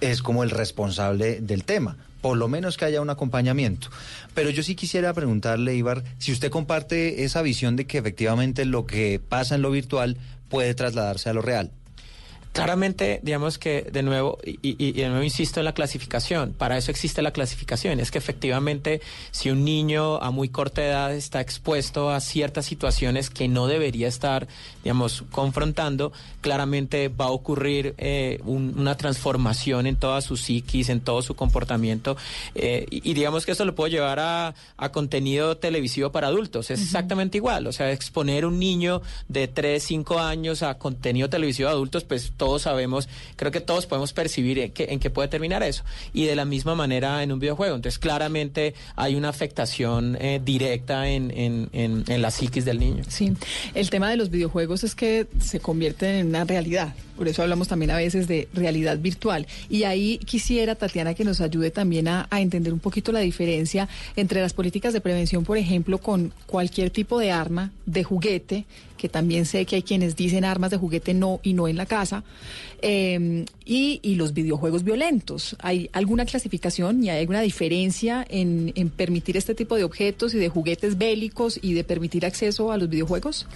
[0.00, 1.96] es como el responsable del tema.
[2.20, 3.88] Por lo menos que haya un acompañamiento.
[4.34, 8.86] Pero yo sí quisiera preguntarle, Ibar, si usted comparte esa visión de que efectivamente lo
[8.86, 10.16] que pasa en lo virtual
[10.48, 11.70] puede trasladarse a lo real.
[12.56, 16.76] Claramente, digamos que de nuevo, y, y- y de nuevo insisto en la clasificación, para
[16.78, 21.40] eso existe la clasificación, es que efectivamente si un niño a muy corta edad está
[21.40, 24.48] expuesto a ciertas situaciones que no debería estar,
[24.82, 31.00] digamos, confrontando, claramente va a ocurrir eh, un- una transformación en toda su psiquis, en
[31.00, 32.16] todo su comportamiento,
[32.54, 36.70] eh, y, y digamos que esto lo puedo llevar a, a contenido televisivo para adultos,
[36.70, 41.68] es exactamente igual, o sea, exponer un niño de 3, 5 años a contenido televisivo
[41.68, 45.26] de adultos, pues todos sabemos, creo que todos podemos percibir en qué, en qué puede
[45.26, 45.82] terminar eso.
[46.12, 47.74] Y de la misma manera en un videojuego.
[47.74, 53.02] Entonces, claramente hay una afectación eh, directa en, en, en, en la psiquis del niño.
[53.08, 53.32] Sí,
[53.74, 56.94] el tema de los videojuegos es que se convierten en una realidad.
[57.16, 59.46] Por eso hablamos también a veces de realidad virtual.
[59.70, 64.40] Y ahí quisiera, Tatiana, que nos ayude también a, entender un poquito la diferencia entre
[64.40, 68.66] las políticas de prevención, por ejemplo, con cualquier tipo de arma, de juguete,
[68.98, 71.86] que también sé que hay quienes dicen armas de juguete no y no en la
[71.86, 72.24] casa,
[72.82, 75.56] eh, y, y los videojuegos violentos.
[75.60, 80.38] ¿Hay alguna clasificación y hay alguna diferencia en, en permitir este tipo de objetos y
[80.38, 83.46] de juguetes bélicos y de permitir acceso a los videojuegos?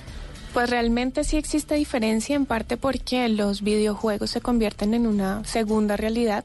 [0.53, 5.97] Pues realmente sí existe diferencia en parte porque los videojuegos se convierten en una segunda
[5.97, 6.45] realidad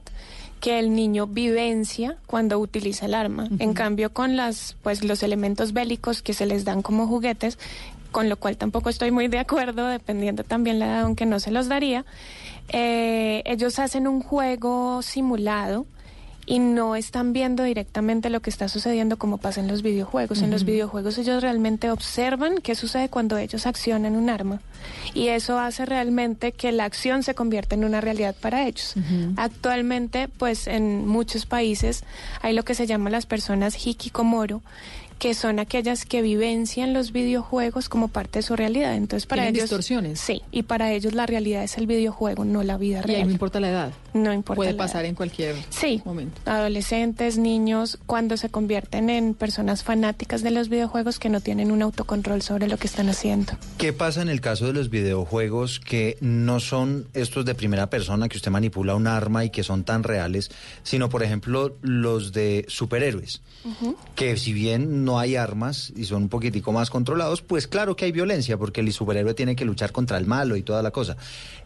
[0.61, 3.47] que el niño vivencia cuando utiliza el arma.
[3.59, 7.57] En cambio con las pues los elementos bélicos que se les dan como juguetes,
[8.11, 11.51] con lo cual tampoco estoy muy de acuerdo, dependiendo también la edad, aunque no se
[11.51, 12.05] los daría,
[12.69, 15.85] eh, ellos hacen un juego simulado
[16.47, 20.41] y no están viendo directamente lo que está sucediendo como pasa en los videojuegos.
[20.41, 24.61] En los videojuegos ellos realmente observan qué sucede cuando ellos accionan un arma
[25.13, 28.93] y eso hace realmente que la acción se convierta en una realidad para ellos.
[29.37, 32.03] Actualmente, pues en muchos países
[32.41, 34.61] hay lo que se llama las personas hikikomoro
[35.19, 38.95] que son aquellas que vivencian los videojuegos como parte de su realidad.
[38.95, 40.19] Entonces, para ¿Tienen ellos distorsiones?
[40.19, 43.17] Sí, y para ellos la realidad es el videojuego, no la vida Y real.
[43.21, 43.91] ahí no importa la edad.
[44.15, 45.09] No importa Puede la pasar edad.
[45.09, 46.39] en cualquier Sí, momento.
[46.45, 51.81] adolescentes, niños, cuando se convierten en personas fanáticas de los videojuegos que no tienen un
[51.81, 53.53] autocontrol sobre lo que están haciendo.
[53.77, 58.29] ¿Qué pasa en el caso de los videojuegos que no son estos de primera persona,
[58.29, 60.49] que usted manipula un arma y que son tan reales,
[60.83, 63.41] sino, por ejemplo, los de superhéroes?
[64.15, 68.05] que si bien no hay armas y son un poquitico más controlados, pues claro que
[68.05, 71.17] hay violencia, porque el superhéroe tiene que luchar contra el malo y toda la cosa.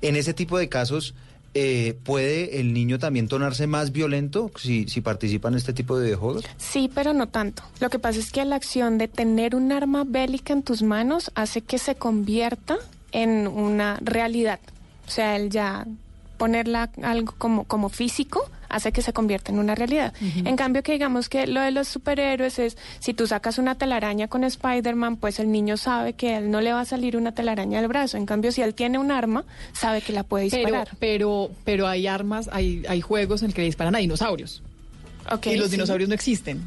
[0.01, 1.13] En ese tipo de casos,
[1.53, 6.05] eh, ¿puede el niño también tornarse más violento si, si participa en este tipo de
[6.05, 6.45] videojuegos?
[6.57, 7.63] Sí, pero no tanto.
[7.79, 11.31] Lo que pasa es que la acción de tener un arma bélica en tus manos
[11.35, 12.77] hace que se convierta
[13.11, 14.59] en una realidad.
[15.07, 15.85] O sea, el ya
[16.37, 20.13] ponerla algo como, como físico hace que se convierta en una realidad.
[20.21, 24.27] En cambio que digamos que lo de los superhéroes es, si tú sacas una telaraña
[24.27, 27.33] con Spider-Man, pues el niño sabe que a él no le va a salir una
[27.33, 28.17] telaraña del brazo.
[28.17, 30.89] En cambio, si él tiene un arma, sabe que la puede Pero, disparar.
[30.99, 34.61] pero, pero hay armas, hay, hay juegos en el que disparan a dinosaurios.
[35.31, 35.71] Ok, y los sí.
[35.71, 36.61] dinosaurios no existen.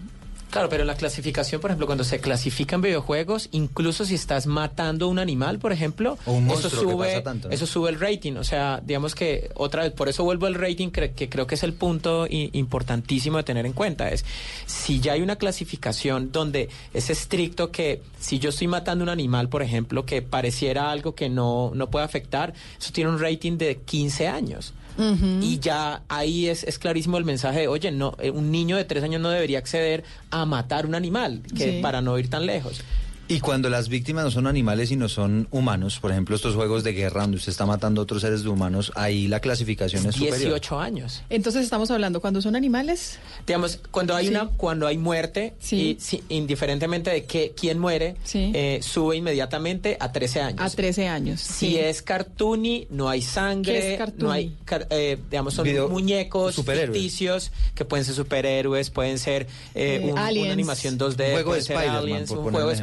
[0.53, 5.09] Claro, pero en la clasificación, por ejemplo, cuando se clasifican videojuegos, incluso si estás matando
[5.09, 7.55] un animal, por ejemplo, O un eso que sube, pasa tanto, ¿no?
[7.55, 8.35] eso sube el rating.
[8.35, 11.55] O sea, digamos que otra vez, por eso vuelvo al rating, cre- que creo que
[11.55, 14.11] es el punto importantísimo de tener en cuenta.
[14.11, 14.25] Es
[14.67, 19.49] si ya hay una clasificación donde es estricto que si yo estoy matando un animal,
[19.49, 23.77] por ejemplo, que pareciera algo que no, no puede afectar, eso tiene un rating de
[23.77, 24.75] 15 años.
[24.99, 28.85] Y ya ahí es, es clarísimo el mensaje de, oye, no, eh, un niño de
[28.85, 31.79] tres años no debería acceder a matar un animal, que Sí.
[31.83, 32.81] para no ir tan lejos.
[33.29, 36.85] Y cuando las víctimas no son animales y no son humanos, por ejemplo, estos juegos
[36.85, 40.17] de guerra donde usted está matando a otros seres de humanos, ahí la clasificación es
[40.17, 40.39] superior.
[40.39, 41.23] 18 años.
[41.31, 43.19] Entonces estamos hablando cuando son animales.
[43.47, 44.31] Digamos, cuando hay Sí.
[44.33, 50.13] una, cuando hay muerte, y, si- indiferentemente de que, quién muere, eh, sube inmediatamente a
[50.13, 50.61] 13 años.
[50.61, 51.41] A 13 años.
[51.41, 51.79] Si sí.
[51.79, 54.23] es cartoony, no hay sangre, ¿Qué es cartoony?
[54.25, 56.99] no hay, car- eh, digamos, son Video- muñecos superhéroes.
[56.99, 61.51] ficticios que pueden ser superhéroes, pueden ser eh, Eh, un- una animación 2D, Un juego
[61.51, 62.75] puede de ser Spider-Man, aliens, un juego de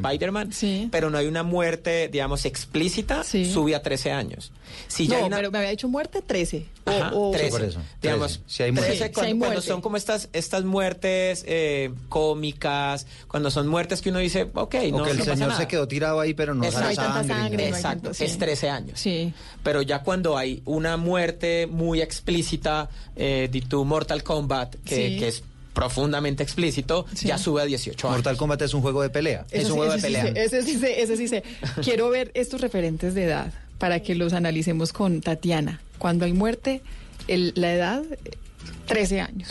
[0.42, 0.58] ejemplo.
[0.58, 4.52] Spider-Man, pero no hay una muerte, digamos, explícita, sube a 13 años.
[4.88, 6.66] Si ya no, hay una, pero me había dicho muerte 13.
[6.86, 7.50] O- Ajá, o- 13.
[7.50, 8.44] por eso, Digamos, 13.
[8.48, 8.98] Si hay 13 muerte.
[8.98, 9.68] cuando, Si hay cuando muerte.
[9.68, 14.98] son como estas estas muertes eh, cómicas, cuando son muertes que uno dice, ok, o
[14.98, 15.58] no, que el no pasa señor nada.
[15.58, 16.96] se quedó tirado ahí, pero no Exacto.
[16.96, 17.50] sale sangre.
[17.50, 17.78] ni nada.
[17.78, 18.24] Exacto, sí.
[18.26, 19.00] es 13 años.
[19.00, 19.34] Sí.
[19.64, 25.18] Pero ya cuando hay una muerte muy explícita eh, de tu Mortal Kombat, que, Sí.
[25.20, 28.18] que es profundamente explícito, ya sube a 18 años.
[28.18, 29.46] Mortal Kombat es un juego de pelea.
[29.52, 30.24] Es Ese un sí- juego de sí pelea.
[30.24, 31.44] sé, Ese sí sé, ese sí sé.
[31.84, 35.80] Quiero ver estos referentes de edad para que los analicemos con Tatiana.
[35.98, 36.82] Cuando hay muerte,
[37.28, 38.32] el- la edad, eh,
[38.88, 39.50] 13 años.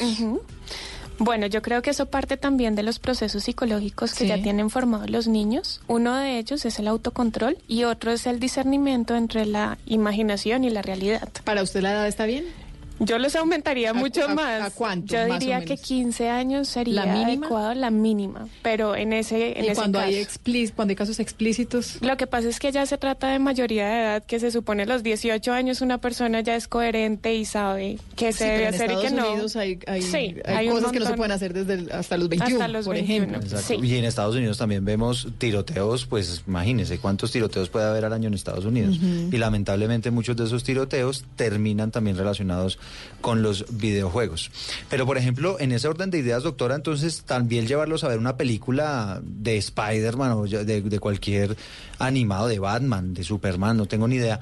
[1.21, 4.27] Bueno, yo creo que eso parte también de los procesos psicológicos que Sí.
[4.29, 5.81] ya tienen formados los niños.
[5.89, 10.71] Uno de ellos es el autocontrol y otro es el discernimiento entre la imaginación y
[10.71, 11.29] la realidad.
[11.43, 12.45] ¿Para usted la edad está bien?
[13.01, 14.63] Yo los aumentaría ¿A- mucho a- más.
[14.63, 15.81] a cuánto, Yo más diría que menos?
[15.87, 17.47] 15 años sería ¿La mínima?
[17.47, 20.39] adecuado, la mínima, pero en ese en y ese cuando hay, caso.
[20.41, 21.99] explí- cuando hay casos explícitos.
[22.03, 24.83] Lo que pasa es que ya se trata de mayoría de edad, que se supone
[24.83, 28.57] a los 18 años una persona ya es coherente y sabe qué se Sí, debe
[28.57, 29.31] pero en hacer y Estados qué no.
[29.33, 32.17] Unidos hay, hay- Sí, hay hay cosas que no se pueden hacer desde el- hasta
[32.17, 33.25] los 21, Hasta los por 21.
[33.27, 33.43] ejemplo.
[33.59, 33.85] Exacto.
[33.85, 38.29] Y en Estados Unidos también vemos tiroteos, pues imagínense cuántos tiroteos puede haber al año
[38.29, 38.97] en Estados Unidos.
[38.99, 39.29] Ujú.
[39.33, 42.79] Y lamentablemente muchos de esos tiroteos terminan también relacionados
[43.21, 44.51] con los videojuegos.
[44.89, 48.37] Pero por ejemplo, en ese orden de ideas, doctora, entonces también llevarlos a ver una
[48.37, 51.57] película de Spider-Man o de, de cualquier
[51.99, 54.41] animado, de Batman, de Superman, no tengo ni idea.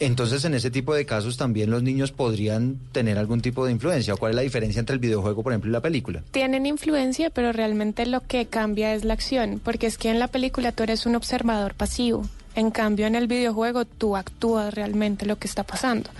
[0.00, 4.16] Entonces, en ese tipo de casos también los niños podrían tener algún tipo de influencia.
[4.16, 6.22] ¿Cuál es la diferencia entre el videojuego, por ejemplo, y la película?
[6.30, 10.28] Tienen influencia, pero realmente lo que cambia es la acción, porque es que en la
[10.28, 12.26] película tú eres un observador pasivo.
[12.56, 16.10] En cambio, en el videojuego tú actúas realmente lo que está pasando.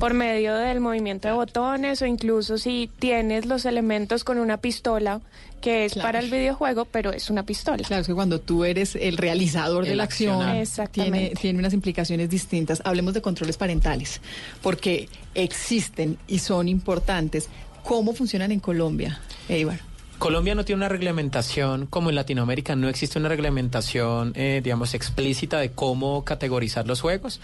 [0.00, 5.20] Por medio del movimiento de botones o incluso si tienes los elementos con una pistola,
[5.60, 6.08] que es Claro.
[6.08, 7.82] para el videojuego, pero es una pistola.
[7.84, 10.44] Claro, es que cuando tú eres el realizador de la acción,
[10.90, 12.82] tiene, tiene unas implicaciones distintas.
[12.84, 14.20] Hablemos de controles parentales,
[14.62, 17.48] porque existen y son importantes.
[17.84, 19.80] ¿Cómo funcionan en Colombia, Eibar?
[20.18, 25.58] Colombia no tiene una reglamentación, como en Latinoamérica no existe una reglamentación, eh, digamos, explícita
[25.58, 27.40] de cómo categorizar los juegos,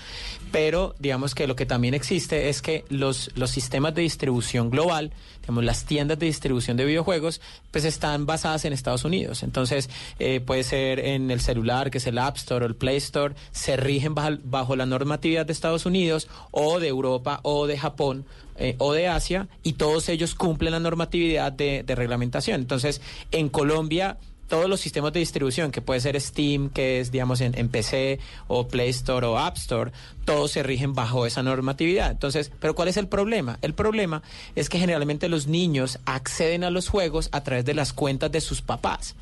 [0.52, 5.10] pero digamos que lo que también existe es que los, los sistemas de distribución global,
[5.40, 7.40] digamos, las tiendas de distribución de videojuegos,
[7.70, 9.42] pues están basadas en Estados Unidos.
[9.42, 9.88] Entonces,
[10.18, 13.34] eh, puede ser en el celular, que es el App Store o el Play Store,
[13.50, 18.26] se rigen bajo, bajo la normatividad de Estados Unidos o de Europa o de Japón
[18.58, 22.60] eh, o de Asia y todos ellos cumplen la normatividad de, de reglamentación.
[22.60, 23.00] Entonces,
[23.30, 24.18] en Colombia,
[24.52, 28.68] todos los sistemas de distribución, que puede ser Steam, que es, digamos, en, PC, o
[28.68, 29.92] Play Store o App Store,
[30.26, 32.10] todos se rigen bajo esa normatividad.
[32.10, 33.58] Entonces, ¿pero cuál es el problema?
[33.62, 34.22] El problema
[34.54, 38.42] es que generalmente los niños acceden a los juegos a través de las cuentas de
[38.42, 39.14] sus papás.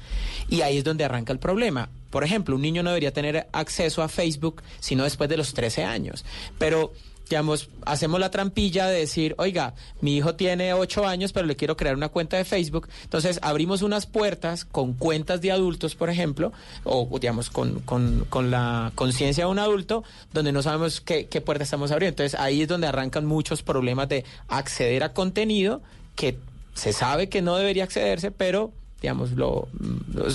[0.49, 1.91] Y ahí es donde arranca el problema.
[2.11, 5.85] Por ejemplo, un niño no debería tener acceso a Facebook sino después de los 13
[5.85, 6.25] años.
[6.59, 6.93] Pero
[7.31, 11.77] digamos, hacemos la trampilla de decir, oiga, mi hijo tiene ocho años, pero le quiero
[11.77, 12.89] crear una cuenta de Facebook.
[13.05, 16.53] Entonces abrimos unas puertas con cuentas de adultos, por ejemplo,
[16.83, 20.03] o digamos, con, con, con la conciencia de un adulto,
[20.33, 22.21] donde no sabemos qué, qué puerta estamos abriendo.
[22.21, 25.83] Entonces ahí es donde arrancan muchos problemas de acceder a contenido
[26.17, 26.37] que
[26.75, 29.69] se sabe que no debería accederse, pero digamos, lo,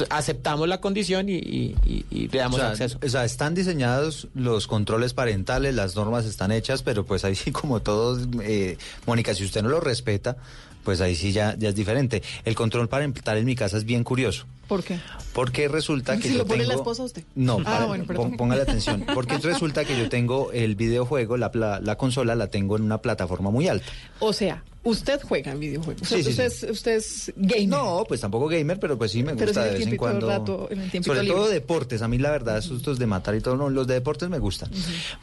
[0.09, 2.99] aceptamos la condición y, y- y- y le damos o sea, acceso.
[3.03, 7.51] O sea, están diseñados los controles parentales, las normas están hechas, pero pues ahí sí,
[7.51, 10.37] como todos, eh, Mónica, si usted no lo respeta,
[10.83, 12.21] pues ahí sí ya, ya es diferente.
[12.43, 14.45] El control parental en mi casa es bien curioso.
[14.67, 14.99] ¿Por qué?
[15.33, 16.69] Porque resulta que ¿Si yo lo pone tengo...
[16.71, 17.23] la esposa usted?
[17.35, 18.35] No, Ah, para- bueno, perdón.
[18.37, 19.05] póngale atención.
[19.13, 22.99] Porque resulta que yo tengo el videojuego, la, pla- la consola, la tengo en una
[22.99, 23.85] plataforma muy alta.
[24.19, 26.07] O sea, usted juega en videojuegos.
[26.07, 26.65] Sí, sí, usted, sí.
[26.65, 27.67] Es, usted es gamer.
[27.67, 30.27] No, pues tampoco gamer, pero pues sí me Pero gusta de vez en cuando.
[30.27, 31.37] rato, en el tiempito Sobre libre.
[31.37, 32.01] todo deportes.
[32.01, 34.71] A mí la verdad, estos de matar y todo, no, los de deportes me gustan.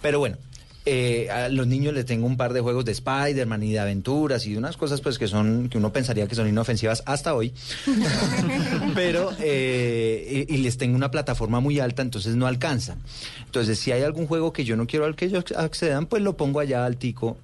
[0.00, 0.36] Pero bueno.
[0.84, 4.46] Eh, a los niños les tengo un par de juegos de Spider-Man y de aventuras
[4.46, 7.52] y unas cosas pues que son que uno pensaría que son inofensivas hasta hoy.
[8.94, 12.98] Pero eh, y, y les tengo una plataforma muy alta entonces no alcanzan
[13.44, 16.36] entonces si hay algún juego que yo no quiero al que ellos accedan pues lo
[16.36, 17.36] pongo allá altico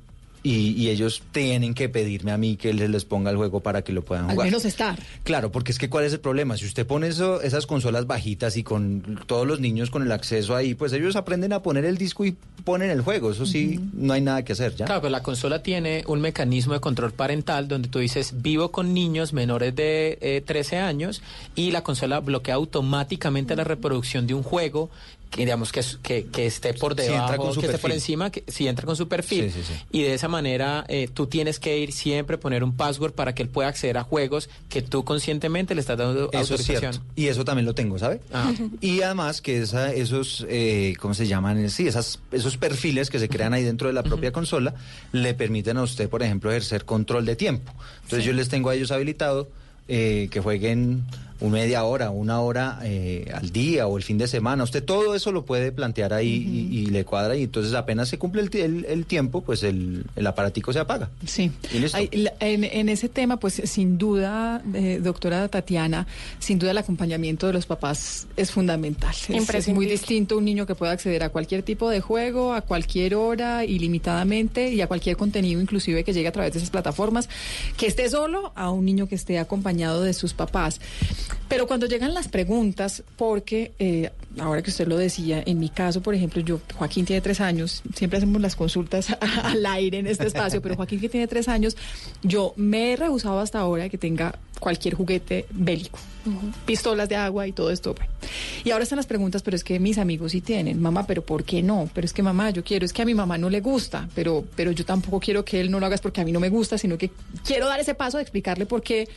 [0.43, 3.83] y, y ellos tienen que pedirme a mí que les, les ponga el juego para
[3.83, 4.99] que lo puedan Al jugar menos estar.
[5.25, 6.57] Claro, porque es que cuál es el problema.
[6.57, 10.55] Si usted pone eso, esas consolas bajitas y con todos los niños con el acceso
[10.55, 13.33] ahí, pues ellos aprenden a poner el disco y ponen el juego.
[13.33, 14.87] Eso sí, no hay nada que hacer ya.
[14.87, 18.95] Claro, pero la consola tiene un mecanismo de control parental donde tú dices vivo con
[18.95, 21.23] niños menores de eh, 13 años
[21.55, 24.91] y la consola bloquea automáticamente la reproducción de un juego
[25.31, 28.45] que digamos que, que, que esté por Si debajo, su que esté por encima, que
[28.49, 29.51] si entra con su perfil.
[29.51, 29.85] Sí, sí, sí.
[29.91, 33.43] Y de esa manera eh, tú tienes que ir siempre poner un password para que
[33.43, 37.01] él pueda acceder a juegos que tú conscientemente le estás dando Eso autorización.
[37.15, 38.21] Y eso también lo tengo, ¿sabe?
[38.33, 38.53] Ah.
[38.81, 41.69] Y además que esa, esos, eh, ¿cómo se llaman?
[41.71, 44.75] Sí, esas, esos perfiles que se crean ahí dentro de la propia consola
[45.13, 47.73] le permiten a usted, por ejemplo, ejercer control de tiempo.
[48.03, 49.49] Entonces yo les tengo a ellos habilitado
[49.89, 51.05] eh, que jueguen
[51.41, 54.65] una media hora, una hora eh, al día o el fin de semana.
[54.65, 56.29] Usted todo eso lo puede plantear ahí
[56.73, 60.05] y, y le cuadra y entonces apenas se cumple el, el- el tiempo, pues el,
[60.17, 61.11] el aparatico se apaga.
[61.27, 61.51] Sí.
[61.73, 61.97] Y listo.
[61.97, 66.07] Ay, la- en, en ese tema, pues sin duda, eh, doctora Tatiana,
[66.39, 69.15] sin duda el acompañamiento de los papás es fundamental.
[69.29, 72.63] Es- Es, muy distinto un niño que pueda acceder a cualquier tipo de juego, a
[72.63, 77.29] cualquier hora, ilimitadamente, y a cualquier contenido, inclusive que llegue a través de esas plataformas,
[77.77, 80.81] que esté solo a un niño que esté acompañado de sus papás.
[81.49, 86.03] Pero cuando llegan las preguntas, porque eh, ahora que usted lo decía, en mi caso,
[86.03, 90.27] por ejemplo, yo, Joaquín tiene tres años, siempre hacemos las consultas al aire en este
[90.27, 91.77] espacio, pero Joaquín que tiene tres años,
[92.23, 95.99] yo me he rehusado hasta ahora que tenga cualquier juguete bélico,
[96.67, 97.95] pistolas de agua y todo esto.
[98.65, 101.45] Y ahora están las preguntas, pero es que mis amigos sí tienen, mamá, pero ¿por
[101.45, 101.89] qué no?
[101.95, 104.45] Pero es que mamá, yo quiero, es que a mi mamá no le gusta, pero,
[104.57, 106.49] pero yo tampoco quiero que él no lo haga es porque a mí no me
[106.49, 107.11] gusta, sino que
[107.47, 109.09] quiero dar ese paso de explicarle por qué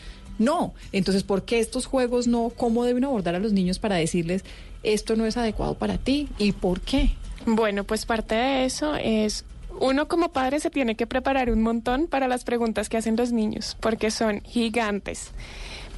[0.41, 0.73] no.
[0.91, 2.51] Entonces, ¿por qué estos juegos no?
[2.55, 4.43] ¿Cómo deben abordar a los niños para decirles
[4.83, 7.11] esto no es adecuado para ti y por qué?
[7.45, 9.45] Bueno, pues parte de eso es
[9.79, 13.31] uno como padre se tiene que preparar un montón para las preguntas que hacen los
[13.31, 15.31] niños, porque son gigantes.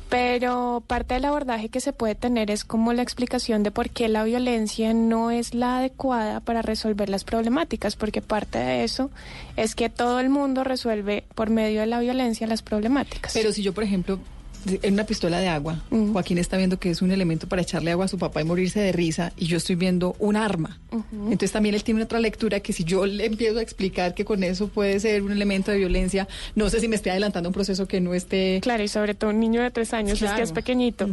[0.09, 4.07] Pero parte del abordaje que se puede tener es como la explicación de por qué
[4.09, 9.09] la violencia no es la adecuada para resolver las problemáticas, porque parte de eso
[9.57, 13.33] es que todo el mundo resuelve por medio de la violencia las problemáticas.
[13.33, 14.19] Pero si yo, por ejemplo,
[14.65, 18.05] en una pistola de agua, Joaquín está viendo que es un elemento para echarle agua
[18.05, 20.79] a su papá y morirse de risa, y yo estoy viendo un arma.
[21.11, 24.43] Entonces también él tiene otra lectura que si yo le empiezo a explicar que con
[24.43, 27.53] eso puede ser un elemento de violencia, no sé si me estoy adelantando a un
[27.53, 28.59] proceso que no esté...
[28.61, 31.09] Claro, y sobre todo un niño de tres años, es que es pequeñito.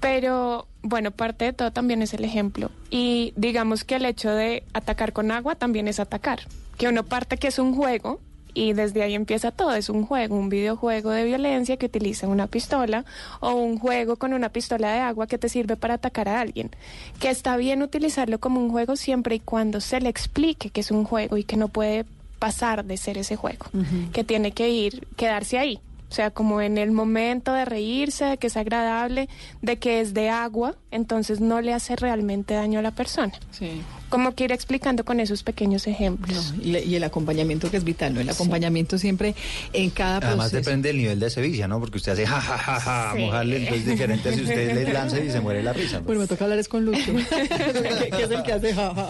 [0.00, 2.70] Pero bueno, parte de todo también es el ejemplo.
[2.90, 6.40] Y digamos que el hecho de atacar con agua también es atacar.
[6.78, 8.20] Que uno parte que es un juego
[8.54, 9.74] y desde ahí empieza todo.
[9.74, 13.04] Es un juego, un videojuego de violencia que utiliza una pistola
[13.40, 16.70] o un juego con una pistola de agua que te sirve para atacar a alguien.
[17.18, 20.90] Que está bien utilizarlo como un juego siempre y cuando se le explique que es
[20.90, 22.06] un juego y que no puede
[22.38, 23.66] pasar de ser ese juego.
[24.12, 25.80] Que tiene que ir, quedarse ahí.
[26.10, 29.28] O sea, como en el momento de reírse, de que es agradable,
[29.62, 33.32] de que es de agua, entonces no le hace realmente daño a la persona.
[33.50, 33.82] Sí.
[34.14, 36.54] Como que ir explicando con esos pequeños ejemplos.
[36.62, 38.20] Y, le- y el acompañamiento que es vital, ¿no?
[38.20, 39.34] El acompañamiento siempre
[39.72, 40.70] en cada Además proceso.
[40.70, 41.80] depende del nivel de sevicia, ¿no?
[41.80, 43.20] Porque usted hace ja, ja, ja, ja, Sí.
[43.22, 45.98] mojarle, entonces es diferente si usted le lanza y se muere la risa.
[45.98, 46.04] ¿no?
[46.04, 47.48] Bueno, me toca hablar es con Lucho, que,
[48.16, 49.08] que es el que hace jaja.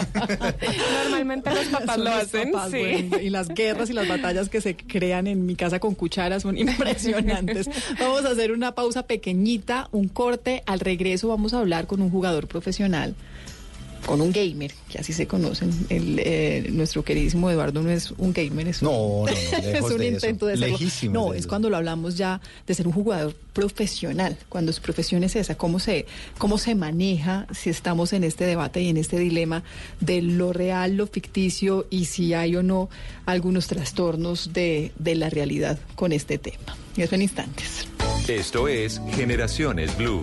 [1.02, 2.78] Normalmente los papás Son lo hacen, papás, sí.
[2.78, 6.42] bueno, y las guerras y las batallas que se crean en mi casa con cucharas
[6.42, 7.68] son impresionantes.
[7.98, 10.62] Vamos a hacer una pausa pequeñita, un corte.
[10.66, 13.14] Al regreso vamos a hablar con un jugador profesional,
[14.06, 15.70] con un gamer, que así se conocen.
[15.88, 19.64] El, eh, nuestro queridísimo Eduardo no es un gamer, es un, No, no, no, es
[19.64, 20.14] lejos un de eso.
[20.14, 20.66] intento de serlo.
[20.78, 21.48] Lejísimos No, de es eso.
[21.48, 25.78] cuando lo hablamos ya de ser un jugador profesional, cuando su profesión es esa, cómo
[25.78, 26.06] se,
[26.38, 29.62] cómo se maneja si estamos en este debate y en este dilema
[30.00, 32.88] de lo real, lo ficticio y si hay o no
[33.26, 36.76] algunos trastornos de, de la realidad con este tema.
[36.96, 37.88] Y eso en instantes.
[38.28, 40.22] Esto es Generaciones Blue.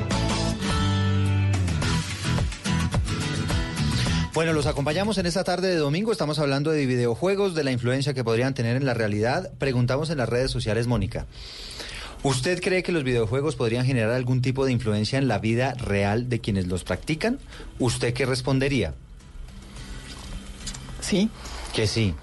[4.33, 6.09] Bueno, los acompañamos en esta tarde de domingo.
[6.09, 9.51] Estamos hablando de videojuegos, de la influencia que podrían tener en la realidad.
[9.57, 11.27] Preguntamos en las redes sociales, Mónica.
[12.23, 16.29] ¿Usted cree que los videojuegos podrían generar algún tipo de influencia en la vida real
[16.29, 17.39] de quienes los practican?
[17.77, 18.93] ¿Usted qué respondería?
[21.01, 21.29] Sí.
[21.75, 22.13] Que sí.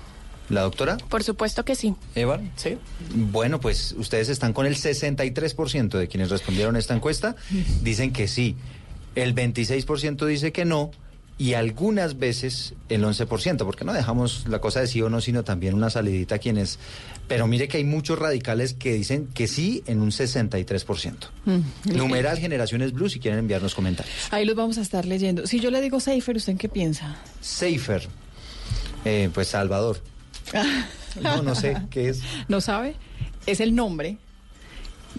[0.48, 0.96] ¿La doctora?
[1.10, 1.94] Por supuesto que sí.
[2.14, 2.40] Eva.
[2.56, 2.78] Sí.
[3.14, 7.36] Bueno, pues ustedes están con el 63% de quienes respondieron esta encuesta.
[7.82, 8.56] Dicen que sí.
[9.14, 10.90] El 26% dice que no.
[11.38, 15.44] Y algunas veces el 11%, porque no dejamos la cosa de sí o no, sino
[15.44, 16.80] también una salidita a quienes...
[17.28, 21.14] Pero mire que hay muchos radicales que dicen que sí en un 63%.
[21.44, 21.96] Mm.
[21.96, 24.14] Numeral Generaciones Blue, si quieren enviarnos comentarios.
[24.32, 25.46] Ahí los vamos a estar leyendo.
[25.46, 27.16] Si yo le digo Safer, ¿usted en qué piensa?
[27.40, 28.08] Safer.
[29.04, 30.02] Eh, pues Salvador.
[31.22, 32.20] No, no sé qué es.
[32.48, 32.94] ¿No sabe?
[33.46, 34.18] Es el nombre,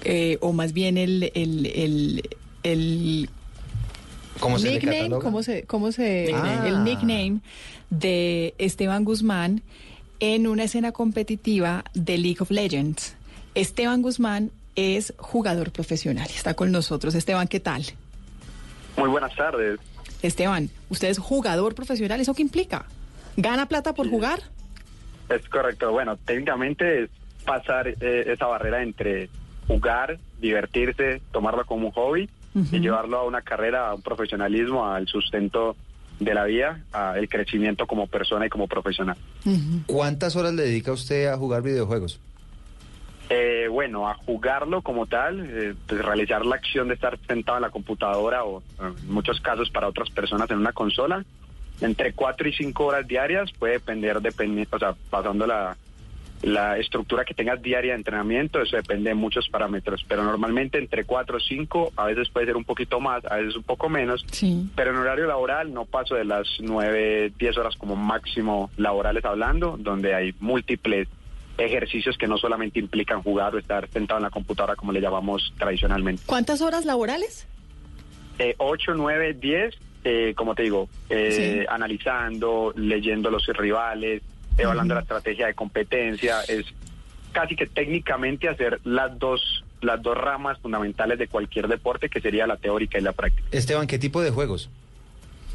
[0.04, 2.30] eh, o más bien el, el, el,
[2.64, 3.30] el
[4.40, 5.24] ¿Cómo se le nickname, cataloga?
[5.24, 6.68] ¿cómo se, cómo se, Nickname.
[6.70, 6.84] el Ah.
[6.84, 7.40] nickname
[7.90, 9.62] de Esteban Guzmán
[10.20, 13.16] en una escena competitiva de League of Legends.
[13.56, 16.28] Esteban Guzmán es jugador profesional.
[16.34, 17.16] Está con nosotros.
[17.16, 17.84] Esteban, ¿qué tal?
[18.98, 19.80] Muy buenas tardes.
[20.22, 22.20] Esteban, usted es jugador profesional.
[22.20, 22.86] ¿Eso qué implica?
[23.38, 24.42] ¿Gana plata por jugar?
[25.30, 25.92] Es correcto.
[25.92, 27.10] Bueno, técnicamente es
[27.46, 29.30] pasar eh, esa barrera entre
[29.68, 35.08] jugar, divertirse, tomarlo como un hobby y llevarlo a una carrera, a un profesionalismo, al
[35.08, 35.76] sustento
[36.20, 39.16] de la vida, al crecimiento como persona y como profesional.
[39.86, 42.20] ¿Cuántas horas le dedica usted a jugar videojuegos?
[43.30, 47.62] Eh, bueno, a jugarlo como tal, eh, pues realizar la acción de estar sentado en
[47.62, 51.24] la computadora o eh, en muchos casos para otras personas en una consola,
[51.80, 55.46] entre cuatro y cinco horas diarias, puede depender, dependi- o sea, pasando
[56.42, 61.04] la, estructura que tengas diaria de entrenamiento, eso depende de muchos parámetros, pero normalmente entre
[61.04, 64.26] cuatro o cinco, a veces puede ser un poquito más, a veces un poco menos,
[64.76, 69.78] pero en horario laboral no paso de las nueve, diez horas como máximo laborales hablando,
[69.78, 71.08] donde hay múltiples
[71.58, 75.54] ejercicios que no solamente implican jugar o estar sentado en la computadora como le llamamos
[75.58, 76.24] tradicionalmente.
[76.26, 77.48] ¿Cuántas horas laborales?
[78.38, 79.76] Eh, 8, 9, 10,
[80.06, 84.22] eh, como te digo, eh, analizando, leyendo los rivales,
[84.64, 86.66] evaluando la estrategia de competencia, es
[87.32, 92.46] casi que técnicamente hacer las dos las dos ramas fundamentales de cualquier deporte que sería
[92.46, 93.48] la teórica y la práctica.
[93.52, 94.70] Esteban, ¿qué tipo de juegos?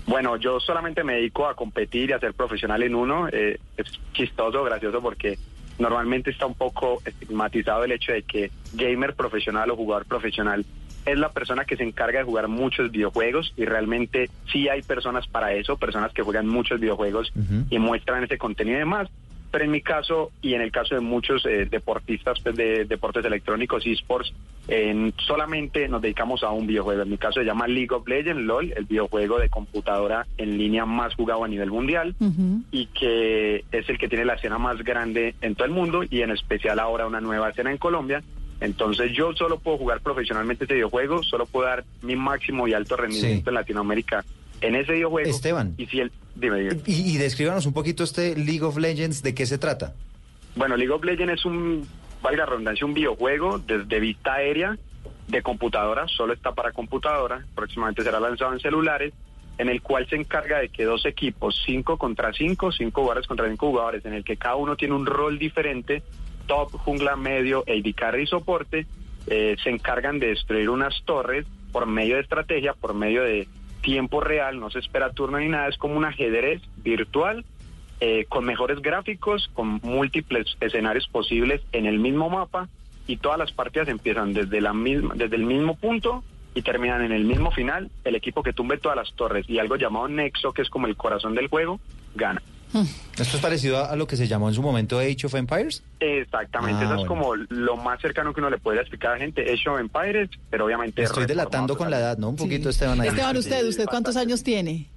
[0.06, 3.28] Bueno, yo solamente me dedico a competir y a ser profesional en uno.
[3.30, 5.38] Eh, es chistoso, gracioso porque
[5.78, 10.64] normalmente está un poco estigmatizado el hecho de que gamer profesional o jugador profesional
[11.06, 15.26] es la persona que se encarga de jugar muchos videojuegos y realmente sí hay personas
[15.26, 17.32] para eso, personas que juegan muchos videojuegos
[17.70, 19.08] y muestran ese contenido y demás.
[19.50, 23.24] Pero en mi caso y en el caso de muchos eh, deportistas pues, de deportes
[23.24, 24.32] electrónicos, esports,
[24.66, 27.02] eh, solamente nos dedicamos a un videojuego.
[27.02, 30.86] En mi caso se llama League of Legends, LOL, el videojuego de computadora en línea
[30.86, 32.16] más jugado a nivel mundial
[32.72, 36.22] y que es el que tiene la escena más grande en todo el mundo y
[36.22, 38.24] en especial ahora una nueva escena en Colombia.
[38.64, 42.96] Entonces yo solo puedo jugar profesionalmente este videojuego, solo puedo dar mi máximo y alto
[42.96, 44.24] rendimiento en Latinoamérica
[44.60, 45.28] en ese videojuego.
[45.28, 45.74] Esteban.
[45.76, 46.80] Y si el, dime, dime.
[46.86, 49.94] Y, y descríbanos un poquito este League of Legends, ¿de qué se trata?
[50.56, 51.86] Bueno, League of Legends es un,
[52.22, 54.78] valga la redundancia, un videojuego desde vista aérea
[55.28, 59.12] de computadora, solo está para computadora, próximamente será lanzado en celulares,
[59.58, 63.48] en el cual se encarga de que dos equipos, cinco contra cinco, cinco jugadores contra
[63.48, 66.02] cinco jugadores, en el que cada uno tiene un rol diferente,
[66.46, 68.86] top, jungla, medio, AD carry y soporte,
[69.26, 73.48] eh, se encargan de destruir unas torres por medio de estrategia, por medio de
[73.80, 77.44] tiempo real, no se espera turno ni nada, es como un ajedrez virtual
[78.00, 82.68] eh, con mejores gráficos, con múltiples escenarios posibles en el mismo mapa
[83.06, 86.24] y todas las partidas empiezan desde la misma, desde el mismo punto
[86.54, 87.90] y terminan en el mismo final.
[88.04, 90.96] El equipo que tumbe todas las torres y algo llamado Nexo, que es como el
[90.96, 91.80] corazón del juego,
[92.14, 92.42] gana.
[93.18, 95.82] ¿Esto es parecido a, a lo que se llamó en su momento Age of Empires?
[96.00, 97.08] Exactamente, Ah, eso es bueno.
[97.08, 99.42] como lo más cercano que uno le puede explicar a la gente.
[99.42, 101.02] Age of Empires, pero obviamente...
[101.02, 102.30] Estoy delatando con la edad, ¿no?
[102.30, 103.00] Un poquito, Esteban.
[103.00, 103.08] ahí.
[103.08, 104.88] Esteban, usted, ¿usted cuántos años tiene?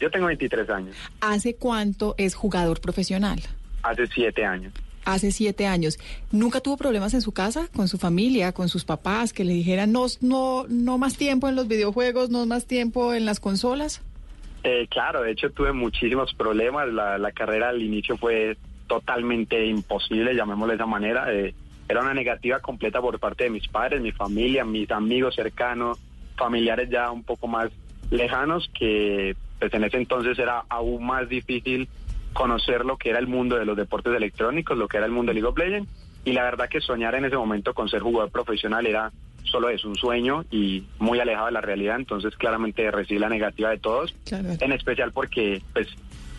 [0.00, 3.40] Yo tengo 23 años, ¿Hace cuánto es jugador profesional?
[3.82, 4.72] hace 7 años.
[5.06, 5.98] Hace siete años.
[6.32, 9.92] ¿Nunca tuvo problemas en su casa, con su familia, con sus papás, que le dijeran
[9.92, 14.00] no, no, no más tiempo en los videojuegos, no más tiempo en las consolas?
[14.64, 16.88] Eh, claro, de hecho tuve muchísimos problemas.
[16.88, 18.56] La, la carrera al inicio fue
[18.86, 21.32] totalmente imposible, llamémoslo de esa manera.
[21.32, 21.54] Eh,
[21.86, 26.00] era una negativa completa por parte de mis padres, mi familia, mis amigos cercanos,
[26.36, 27.70] familiares ya un poco más
[28.10, 31.88] lejanos, que pues en ese entonces era aún más difícil
[32.32, 35.30] conocer lo que era el mundo de los deportes electrónicos, lo que era el mundo
[35.30, 35.90] de League of Legends.
[36.24, 39.12] Y la verdad que soñar en ese momento con ser jugador profesional era
[39.44, 43.70] solo es un sueño y muy alejado de la realidad, entonces claramente recibí la negativa
[43.70, 45.88] de todos, en especial porque pues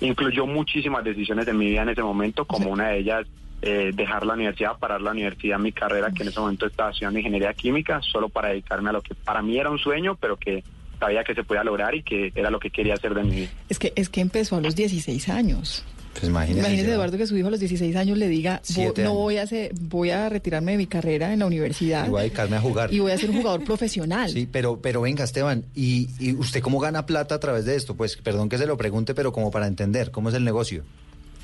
[0.02, 3.28] incluyó muchísimas decisiones de mi vida en ese momento, como una de ellas
[3.62, 7.20] eh, dejar la universidad, parar la universidad, mi carrera que en ese momento estaba estudiando
[7.20, 10.64] ingeniería química, solo para dedicarme a lo que para mí era un sueño, pero que
[11.00, 13.50] sabía que se podía lograr y que era lo que quería hacer de mi vida.
[13.70, 15.86] Es que, es que empezó a los 16 años.
[16.16, 16.92] Pues imagínese.
[16.92, 19.44] Eduardo, que su hijo a los 16 años le diga, "Vo- Siete no voy a,
[19.44, 22.62] hacer, voy a retirarme de mi carrera en la universidad Y voy a dedicarme a
[22.62, 22.94] jugar.
[22.94, 24.30] y voy a ser un jugador profesional.
[24.30, 27.96] Sí, pero, pero venga, Esteban, ¿y, ¿y usted cómo gana plata a través de esto?
[27.96, 30.84] Pues perdón que se lo pregunte, pero como para entender, ¿cómo es el negocio?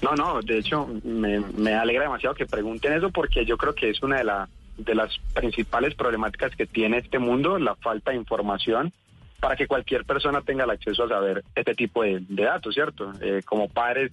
[0.02, 3.90] No, no, de hecho me, me alegra demasiado que pregunten eso porque yo creo que
[3.90, 8.18] es una de, la, de las principales problemáticas que tiene este mundo, la falta de
[8.18, 8.92] información
[9.40, 13.12] para que cualquier persona tenga el acceso a saber este tipo de, de datos, ¿cierto?
[13.22, 14.12] Eh, como padres,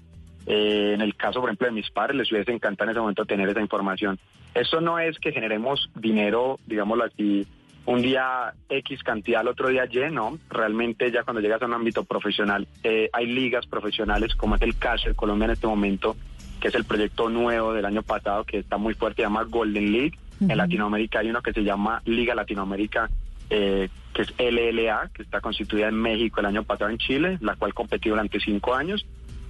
[0.49, 3.27] eh, en el caso, por ejemplo, de mis padres, les hubiese encantado en ese momento
[3.27, 4.19] tener esa información.
[4.55, 7.47] Eso no es que generemos dinero, digámoslo así,
[7.85, 10.39] un día X cantidad, el otro día Y, no.
[10.49, 14.79] Realmente ya cuando llegas a un ámbito profesional, eh, hay ligas profesionales, como es el
[14.79, 16.17] caso de Colombia en este momento,
[16.61, 19.93] que es el proyecto nuevo del año pasado que está muy fuerte, se llama Golden
[19.93, 20.19] League.
[20.41, 23.11] En Latinoamérica hay uno que se llama Liga Latinoamérica,
[23.51, 27.57] eh, que es LLA, que está constituida en México el año pasado en Chile, la
[27.57, 29.05] cual competió durante cinco años.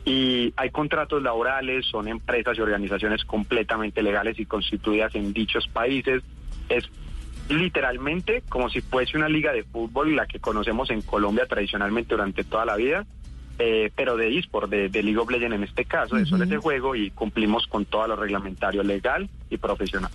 [0.05, 6.22] Y hay contratos laborales, son empresas y organizaciones completamente legales y constituidas en dichos países.
[6.68, 6.84] Es
[7.49, 12.44] literalmente como si fuese una liga de fútbol, la que conocemos en Colombia tradicionalmente durante
[12.44, 13.07] toda la vida,
[13.59, 16.59] eh, pero de eSport, de, de League of Legends en este caso, de solo ese
[16.59, 20.11] juego, y cumplimos con todo lo reglamentario legal y profesional.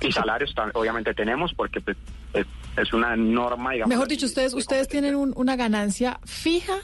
[0.00, 1.96] Y salarios obviamente tenemos porque pues,
[2.32, 3.88] es, es una norma, digamos.
[3.90, 6.76] Mejor dicho, ustedes, ustedes tienen un- una ganancia fija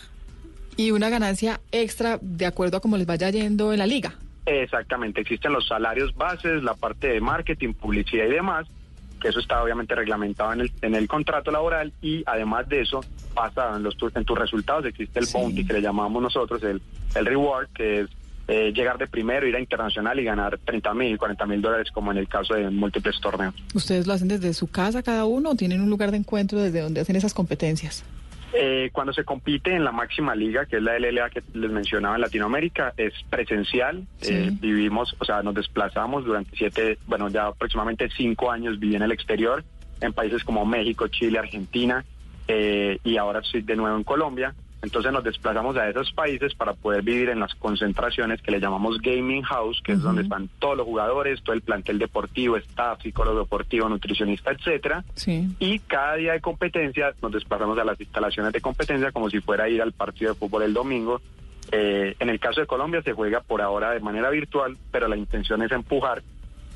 [0.77, 4.15] y una ganancia extra de acuerdo a cómo les vaya yendo en la liga.
[4.47, 8.67] Exactamente, existen los salarios bases, la parte de marketing, publicidad y demás,
[9.21, 13.01] que eso está obviamente reglamentado en el, en el contrato laboral y además de eso
[13.35, 16.83] pasa en, los, en tus resultados, existe el bounty que le llamamos nosotros, el,
[17.15, 18.11] el reward, que es
[18.47, 22.13] eh, llegar de primero, ir a internacional y ganar 30 mil, 40 mil dólares como
[22.13, 23.55] en el caso de múltiples torneos.
[23.73, 26.81] ¿Ustedes lo hacen desde su casa cada uno o tienen un lugar de encuentro desde
[26.81, 28.05] donde hacen esas competencias?
[28.57, 32.15] Eh, cuando se compite en la máxima liga, que es la LLA que les mencionaba
[32.15, 34.07] en Latinoamérica, es presencial.
[34.23, 39.03] Eh, vivimos, o sea, nos desplazamos durante siete, bueno, ya aproximadamente cinco años viví en
[39.03, 39.65] el exterior,
[40.01, 42.05] en países como México, Chile, Argentina,
[42.47, 44.55] eh, y ahora estoy de nuevo en Colombia.
[44.85, 49.01] Entonces nos desplazamos a esos países para poder vivir en las concentraciones que le llamamos
[49.01, 53.41] Gaming House, que es donde están todos los jugadores, todo el plantel deportivo, staff, psicólogo
[53.41, 55.03] deportivo, nutricionista, etcétera.
[55.15, 55.49] Sí.
[55.59, 59.65] Y cada día de competencia nos desplazamos a las instalaciones de competencia como si fuera
[59.65, 61.21] a ir al partido de fútbol el domingo.
[61.73, 65.17] Eh, en el caso de Colombia se juega por ahora de manera virtual, pero la
[65.17, 66.23] intención es empujar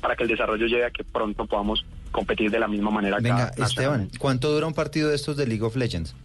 [0.01, 3.17] para que el desarrollo llegue a que pronto podamos competir de la misma manera.
[3.21, 6.15] Venga, Esteban, ¿cuánto dura un partido de estos de League of Legends?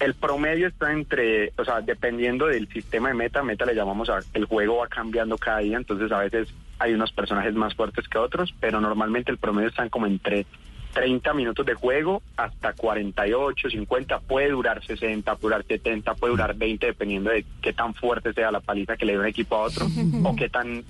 [0.00, 4.20] El promedio está entre, o sea, dependiendo del sistema de meta, meta le llamamos a,
[4.32, 6.48] el juego va cambiando cada día, entonces a veces
[6.78, 10.46] hay unos personajes más fuertes que otros, pero normalmente el promedio están como entre
[10.94, 16.54] 30 minutos de juego hasta 48, 50, puede durar 60, puede durar 70, puede durar
[16.54, 19.60] 20, dependiendo de qué tan fuerte sea la paliza que le dé un equipo a
[19.60, 19.86] otro
[20.24, 20.82] o qué tan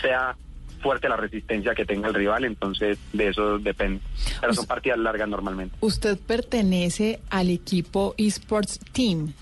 [0.00, 0.36] sea
[0.84, 4.00] fuerte la resistencia que tenga el rival, entonces de eso depende.
[4.40, 5.74] Pero son partidas largas normalmente.
[5.80, 9.32] Usted pertenece al equipo eSports Team.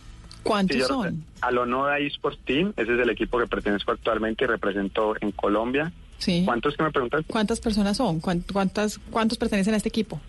[0.43, 1.25] ¿Cuántos Sí, son?
[1.41, 5.93] Al Onoda Esports Team, ese es el equipo que pertenezco actualmente y represento en Colombia.
[6.19, 6.43] Sí.
[6.45, 7.25] ¿Cuántos que me preguntas?
[7.27, 8.21] ¿Cuántas personas son?
[8.21, 10.21] ¿Cuán- ¿Cuántas, ¿Cuántos pertenecen a este equipo?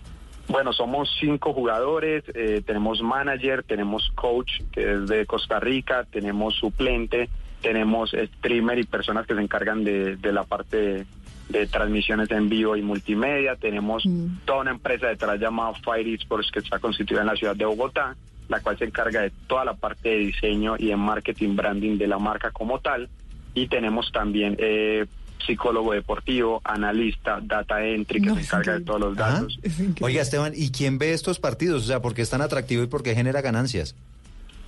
[0.48, 6.54] Bueno, somos cinco jugadores, eh, tenemos manager, tenemos coach que es de Costa Rica, tenemos
[6.54, 7.28] suplente,
[7.62, 11.06] tenemos streamer y personas que se encargan de, de la parte de,
[11.48, 14.04] de transmisiones en vivo y multimedia, tenemos
[14.44, 18.14] toda una empresa detrás llamada Fire Esports que está constituida en la ciudad de Bogotá,
[18.48, 22.06] la cual se encarga de toda la parte de diseño y de marketing branding de
[22.06, 23.08] la marca como tal,
[23.54, 25.06] y tenemos también eh,
[25.44, 29.58] psicólogo deportivo, analista, data entry que se encarga de todos los datos.
[30.00, 31.84] Oiga, Esteban, ¿y quién ve estos partidos?
[31.84, 33.94] O sea, ¿por qué es tan atractivo y por qué genera ganancias?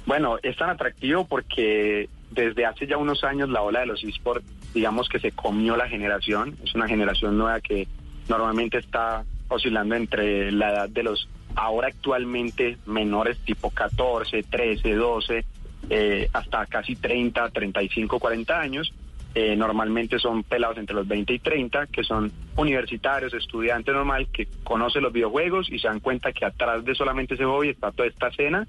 [0.07, 4.47] Bueno, es tan atractivo porque desde hace ya unos años la ola de los esports,
[4.73, 6.57] digamos que se comió la generación.
[6.65, 7.89] Es una generación nueva que
[8.29, 15.45] normalmente está oscilando entre la edad de los ahora actualmente menores tipo 14, 13, 12,
[15.89, 18.93] eh, hasta casi 30, 35, 40 años.
[19.39, 24.49] Eh, normalmente son pelados entre los 20 y 30, que son universitarios, estudiantes normal, que
[24.65, 28.09] conocen los videojuegos y se dan cuenta que atrás de solamente ese hobby está toda
[28.09, 28.67] esta escena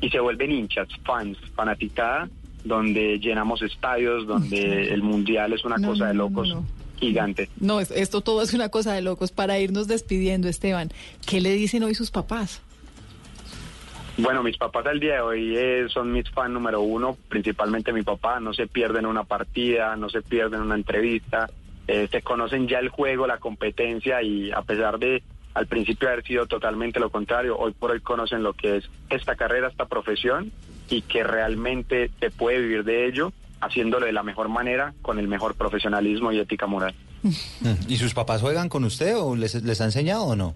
[0.00, 2.28] y se vuelven hinchas, fans, fanaticada,
[2.62, 6.64] donde llenamos estadios, donde el mundial es una No, cosa de no, no, locos no.
[7.00, 7.48] gigante.
[7.58, 9.32] No, es- esto todo es una cosa de locos.
[9.32, 10.90] Para irnos despidiendo, Esteban,
[11.26, 12.62] ¿qué le dicen hoy sus papás?
[14.16, 18.02] Bueno, mis papás al día de hoy eh, son mis fan número uno, principalmente mi
[18.02, 21.50] papá, no se pierden una partida, no se pierden una entrevista,
[21.88, 25.22] eh, se conocen ya el juego, la competencia y a pesar de
[25.54, 29.34] al principio haber sido totalmente lo contrario, hoy por hoy conocen lo que es esta
[29.34, 30.52] carrera, esta profesión
[30.88, 35.26] y que realmente se puede vivir de ello haciéndolo de la mejor manera, con el
[35.26, 36.94] mejor profesionalismo y ética moral.
[37.88, 40.54] ¿Y sus papás juegan con usted o les, les ha enseñado o no?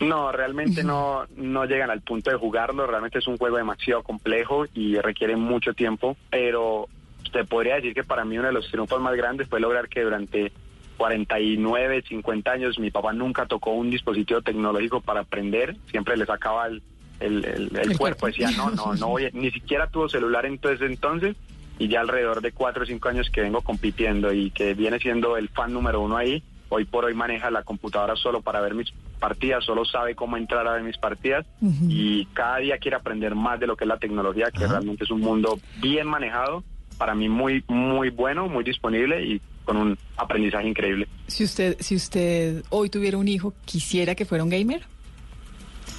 [0.00, 2.86] No, realmente no, no llegan al punto de jugarlo.
[2.86, 6.16] Realmente es un juego demasiado complejo y requiere mucho tiempo.
[6.30, 6.88] Pero
[7.32, 10.02] te podría decir que para mí uno de los triunfos más grandes fue lograr que
[10.02, 10.52] durante
[11.08, 15.76] 49, 50 años mi papá nunca tocó un dispositivo tecnológico para aprender.
[15.90, 16.82] Siempre le sacaba el,
[17.20, 18.26] el, el- el cuerpo.
[18.26, 19.30] Decía, no, no, no voy a-".
[19.32, 21.36] Ni siquiera tuvo celular entonces entonces.
[21.78, 25.36] Y ya alrededor de 4 o 5 años que vengo compitiendo y que viene siendo
[25.36, 28.92] el fan número uno ahí, hoy por hoy maneja la computadora solo para ver mis
[29.24, 31.46] partidas, solo sabe cómo entrar a ver mis partidas
[31.88, 35.10] y cada día quiere aprender más de lo que es la tecnología, que realmente es
[35.10, 36.62] un mundo bien manejado
[36.98, 41.08] para mí muy, muy bueno, muy disponible y con un aprendizaje increíble.
[41.26, 44.82] Si usted, si usted hoy tuviera un hijo, ¿quisiera que fuera un gamer?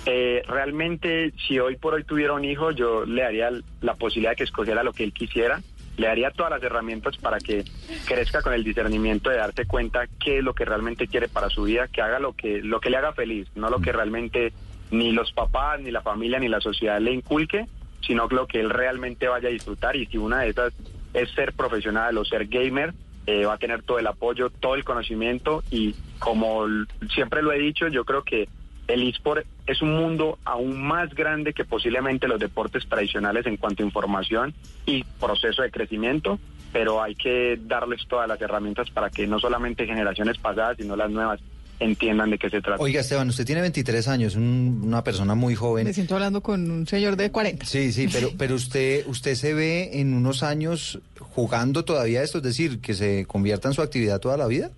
[0.06, 3.50] Eh, realmente, si hoy por hoy tuviera un hijo, yo le daría
[3.82, 5.64] la posibilidad de que escogiera lo que él quisiera.
[5.98, 7.64] Le daría todas las herramientas para que
[8.06, 11.64] crezca con el discernimiento de darte cuenta qué es lo que realmente quiere para su
[11.64, 14.54] vida, que haga lo que, lo que le haga feliz, no lo que realmente
[14.92, 17.66] ni los papás, ni la familia, ni la sociedad le inculque,
[18.06, 19.96] sino lo que él realmente vaya a disfrutar.
[19.96, 20.74] Y si una de esas
[21.14, 22.94] es ser profesional o ser gamer,
[23.28, 26.66] eh, va a tener todo el apoyo, todo el conocimiento y como
[27.14, 28.48] siempre lo he dicho, yo creo que
[28.88, 33.82] el eSport es un mundo aún más grande que posiblemente los deportes tradicionales en cuanto
[33.84, 34.54] a información
[34.86, 36.40] y proceso de crecimiento,
[36.72, 41.10] pero hay que darles todas las herramientas para que no solamente generaciones pasadas, sino las
[41.10, 41.40] nuevas
[41.80, 42.82] entiendan de qué se trata.
[42.82, 45.86] Oiga, Esteban, usted tiene 23 años, un- una persona muy joven.
[45.86, 47.66] Me siento hablando con un señor de 40.
[47.66, 52.44] Sí, sí, pero, pero usted, usted se ve en unos años jugando todavía esto, es
[52.46, 54.70] decir, que se convierta en su actividad toda la vida.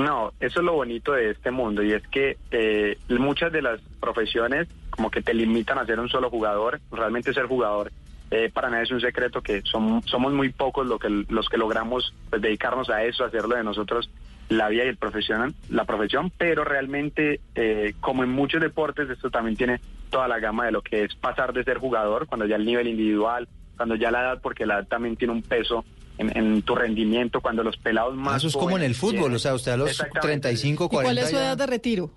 [0.00, 3.80] No, eso es lo bonito de este mundo y es que eh, muchas de las
[4.00, 7.92] profesiones como que te limitan a ser un solo jugador, realmente ser jugador.
[8.32, 11.58] eh, para nadie es un secreto que som- somos muy pocos lo que, los que
[11.58, 14.08] logramos pues, dedicarnos a eso, hacerlo de nosotros
[14.48, 19.30] la vida y el profesión, la profesión, pero realmente eh, como en muchos deportes esto
[19.30, 19.80] también tiene
[20.10, 22.86] toda la gama de lo que es pasar de ser jugador cuando ya el nivel
[22.88, 25.84] individual, cuando ya la edad, porque la edad también tiene un peso
[26.20, 29.14] en, en tu rendimiento, cuando los pelados más Ah, Eso es como en el fútbol,
[29.30, 30.48] llegan- o sea, usted a los Exactamente.
[30.48, 32.10] 35, ¿Y cuál 40 es su ya- edad de retiro?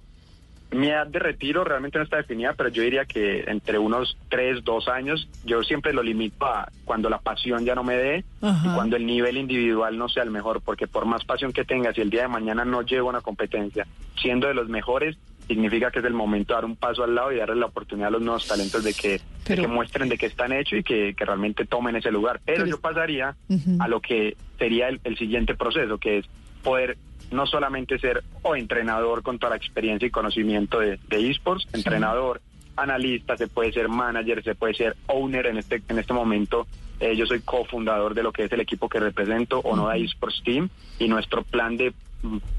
[0.71, 4.63] Mi edad de retiro realmente no está definida, pero yo diría que entre unos 3,
[4.63, 8.67] 2 años, yo siempre lo limito a cuando la pasión ya no me dé Ajá.
[8.67, 11.95] y cuando el nivel individual no sea el mejor, porque por más pasión que tengas
[11.97, 13.85] y el día de mañana no llego a una competencia
[14.19, 15.15] siendo de los mejores,
[15.47, 18.07] significa que es el momento de dar un paso al lado y darle la oportunidad
[18.09, 21.13] a los nuevos talentos de que, de que muestren de qué están hechos y que,
[21.15, 22.39] que realmente tomen ese lugar.
[22.45, 23.35] Pero, Pero- yo pasaría
[23.79, 26.25] a lo que sería el, el siguiente proceso, que es
[26.63, 26.97] poder
[27.31, 32.41] no solamente ser o entrenador con toda la experiencia y conocimiento de, de esports, entrenador,
[32.75, 36.67] analista, se puede ser manager, se puede ser owner en este, en este momento.
[36.99, 40.69] eh, yo soy cofundador de lo que es el equipo que represento, Onoda Esports Team,
[40.99, 41.93] y nuestro plan de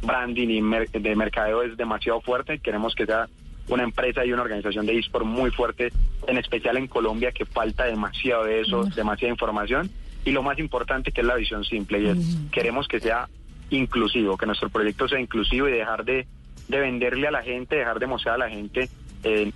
[0.03, 2.59] branding y mer- de mercadeo es demasiado fuerte.
[2.59, 3.29] Queremos que sea
[3.69, 5.91] una empresa y una organización de esports muy fuerte,
[6.27, 9.91] en especial en Colombia, que falta demasiado de eso, demasiada información.
[10.25, 12.19] Y lo más importante que es la visión simple, y es
[12.51, 13.29] queremos que sea
[13.71, 16.27] inclusivo, que nuestro proyecto sea inclusivo y dejar de,
[16.69, 18.89] de venderle a la gente, dejar de mostrar a la gente
[19.23, 19.51] eh,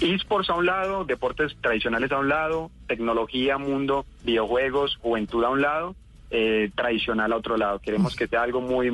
[0.00, 5.62] esports a un lado, deportes tradicionales a un lado, tecnología, mundo, videojuegos, juventud a un
[5.62, 5.94] lado,
[6.34, 7.78] eh, tradicional a otro lado.
[7.78, 8.88] Queremos que sea algo muy,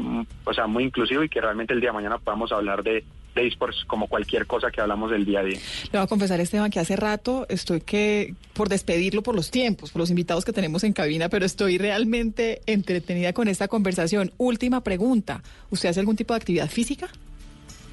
[0.44, 3.04] o sea, muy inclusivo y que realmente el día de mañana podamos hablar de,
[3.36, 5.58] de esports como cualquier cosa que hablamos del día a día.
[5.84, 9.92] Le voy a confesar, Esteban, que hace rato estoy que por despedirlo por los tiempos,
[9.92, 14.32] por los invitados que tenemos en cabina, pero estoy realmente entretenida con esta conversación.
[14.36, 15.40] Última pregunta.
[15.70, 17.08] ¿Usted hace algún tipo de actividad física?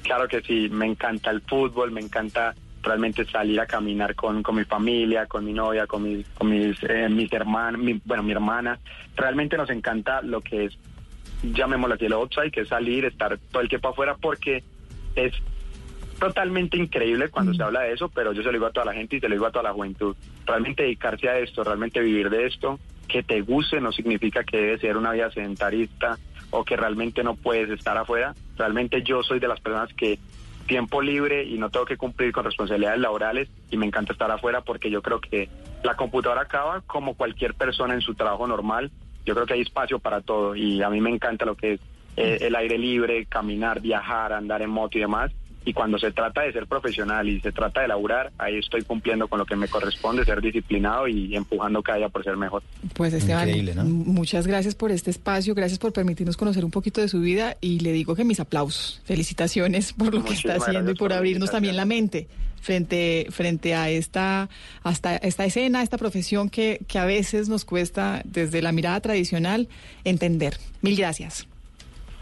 [0.02, 2.52] Claro que sí, me encanta el fútbol, me encanta
[2.86, 6.76] realmente salir a caminar con, con mi familia, con mi novia, con mis, con mis,
[6.84, 8.78] eh, mis hermanos, mi- bueno, mi hermana.
[9.16, 10.78] Realmente nos encanta lo que es,
[11.42, 14.62] llamémoslo así, el outside, que es salir, estar todo el tiempo afuera, porque
[15.16, 15.32] es
[16.18, 18.94] totalmente increíble cuando se habla de eso, pero yo se lo digo a toda la
[18.94, 20.16] gente y se lo digo a toda la juventud.
[20.46, 22.78] Realmente dedicarse a esto, realmente vivir de esto,
[23.08, 26.18] que te guste no significa que debe ser una vida sedentarista
[26.50, 28.34] o que realmente no puedes estar afuera.
[28.56, 30.18] Realmente yo soy de las personas que
[30.66, 34.60] tiempo libre y no tengo que cumplir con responsabilidades laborales y me encanta estar afuera
[34.60, 35.48] porque yo creo que
[35.82, 38.90] la computadora acaba como cualquier persona en su trabajo normal.
[39.24, 41.80] Yo creo que hay espacio para todo y a mí me encanta lo que es
[42.16, 45.32] eh, el aire libre, caminar, viajar, andar en moto y demás.
[45.66, 49.26] Y cuando se trata de ser profesional y se trata de laburar, ahí estoy cumpliendo
[49.26, 52.62] con lo que me corresponde, ser disciplinado y empujando cada día por ser mejor.
[52.94, 53.84] Pues Esteban, Increíble, ¿no?
[53.84, 57.80] muchas gracias por este espacio, gracias por permitirnos conocer un poquito de su vida y
[57.80, 61.52] le digo que mis aplausos, felicitaciones por lo que está haciendo y por por abrirnos
[61.52, 62.26] también la mente
[62.60, 64.48] frente frente a esta
[64.82, 69.68] hasta esta escena, esta profesión que, que a veces nos cuesta desde la mirada tradicional
[70.02, 70.58] entender.
[70.82, 71.46] Mil gracias.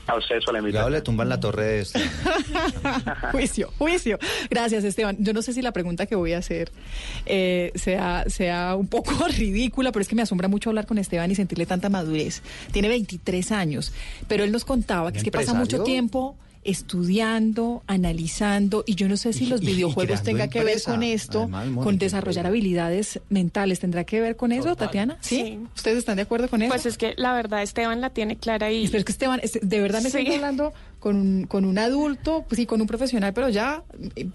[0.07, 1.99] A ustedes por la Cuidado, le tumban la torre de esto.
[3.33, 4.19] juicio, juicio.
[4.51, 5.17] Gracias, Esteban.
[5.19, 6.71] Yo no sé si la pregunta que voy a hacer
[7.27, 11.31] eh, sea, sea un poco ridícula, pero es que me asombra mucho hablar con Esteban
[11.31, 12.43] y sentirle tanta madurez.
[12.71, 13.93] Tiene 23 años,
[14.29, 19.17] pero él nos contaba que es que pasa mucho tiempo estudiando, analizando, y yo no
[19.17, 22.47] sé si Y- los y- videojuegos creando tenga que ver con esto, además, con desarrollar
[22.47, 23.81] habilidades mentales.
[23.81, 25.17] ¿Tendrá que ver con eso, Tatiana?
[25.21, 25.37] ¿Sí?
[25.37, 25.59] Sí.
[25.77, 26.71] ¿Ustedes están de acuerdo con eso?
[26.71, 29.59] Pues es que la verdad Esteban la tiene clara y Pero es que Esteban, es-
[29.61, 30.19] de verdad me Sí.
[30.19, 30.73] siento hablando
[31.05, 33.85] con un, con un adulto, pues sí, con un profesional, pero ya,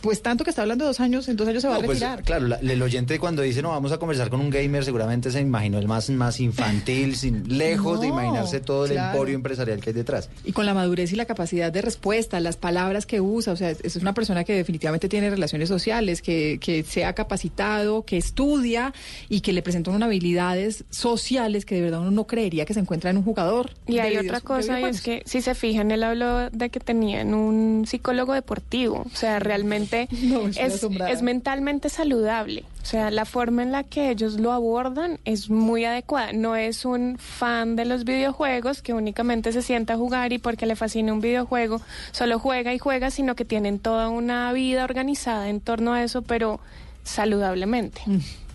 [0.02, 1.84] pues tanto que está hablando de dos años, en dos años se va No, a
[1.84, 2.22] pues, retirar.
[2.24, 5.42] claro, la- el oyente cuando dice no vamos a conversar con un gamer seguramente se
[5.42, 9.12] imaginó el más, más infantil, sin, lejos de imaginarse todo el claro.
[9.14, 10.30] emporio empresarial que hay detrás.
[10.46, 13.72] Y con la madurez y la capacidad de respuesta, las palabras que usa, o sea,
[13.72, 18.18] es es una persona que definitivamente tiene relaciones sociales, que, que se ha capacitado, que
[18.18, 18.94] estudia
[19.30, 22.80] y que le presenta unas habilidades sociales que de verdad uno no creería que se
[22.80, 23.72] encuentra en un jugador.
[23.88, 27.34] Y hay otra cosa, y es que si se fijan, él habló de que tenían
[27.34, 29.06] un psicólogo deportivo.
[29.12, 30.08] O sea, realmente
[30.58, 32.66] es, es mentalmente saludable.
[32.84, 36.32] O sea, la forma en la que ellos lo abordan es muy adecuada.
[36.34, 40.66] No es un fan de los videojuegos que únicamente se sienta a jugar y porque
[40.66, 41.82] le fascina un videojuego,
[42.12, 46.22] solo juega y juega, sino que tienen toda una vida organizada en torno a eso,
[46.22, 46.60] pero
[47.04, 48.02] saludablemente.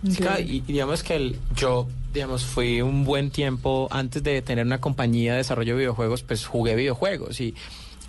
[0.09, 4.43] Sí, claro, y y digamos que el- yo, digamos, fui un buen tiempo antes de
[4.43, 7.55] tener una compañía de desarrollo de videojuegos, pues jugué videojuegos y,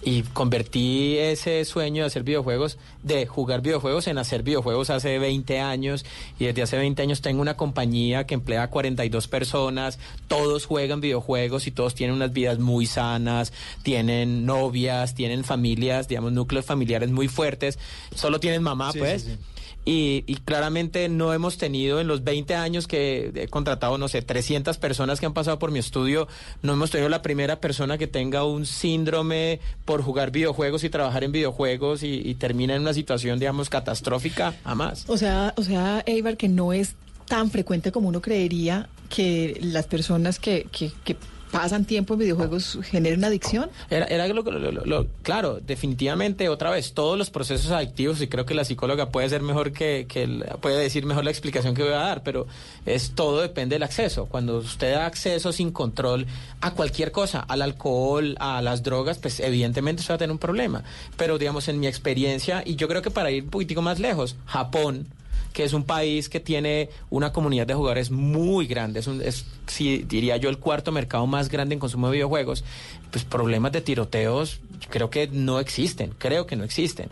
[0.05, 5.59] y convertí ese sueño de hacer videojuegos, de jugar videojuegos en hacer videojuegos hace 20
[5.59, 6.05] años
[6.37, 9.97] y desde hace 20 años tengo una compañía que emplea a 42 personas,
[10.27, 13.51] todos juegan videojuegos y todos tienen unas vidas muy sanas,
[13.81, 17.79] tienen novias, tienen familias, digamos, núcleos familiares muy fuertes,
[18.13, 19.23] solo tienen mamá, Sí, pues.
[19.23, 19.37] sí, sí.
[19.85, 24.23] Y, y claramente no hemos tenido en los 20 años que he contratado, no sé,
[24.23, 26.27] 300 personas que han pasado por mi estudio,
[26.63, 31.23] no hemos tenido la primera persona que tenga un síndrome por jugar videojuegos y trabajar
[31.23, 35.05] en videojuegos y, termina en una situación, digamos, catastrófica, jamás.
[35.07, 36.95] O sea, o sea, Eibar, que no es
[37.27, 41.15] tan frecuente como uno creería que las personas que, que, que
[41.51, 43.69] pasan tiempo en videojuegos generen adicción.
[43.89, 48.45] Era, era lo, lo- lo- claro, definitivamente, otra vez, todos los procesos adictivos, y creo
[48.45, 50.27] que la psicóloga puede ser mejor que, que
[50.61, 52.47] puede decir mejor la explicación que voy a dar, pero
[52.85, 54.25] es todo depende del acceso.
[54.25, 56.25] Cuando usted da acceso sin control
[56.61, 60.39] a cualquier cosa, al alcohol, a las drogas, pues evidentemente usted va a tener un
[60.39, 60.83] problema.
[61.15, 64.35] Pero digamos, en mi experiencia, y yo creo que para ir un poquitico más lejos,
[64.45, 65.07] Japón,
[65.55, 69.45] que es un país que tiene una comunidad de jugadores muy grande, es, un- es
[69.67, 72.65] sí, diría yo el cuarto mercado más grande en consumo de videojuegos,
[73.09, 77.09] pues problemas de tiroteos creo que no existen, creo que no existen.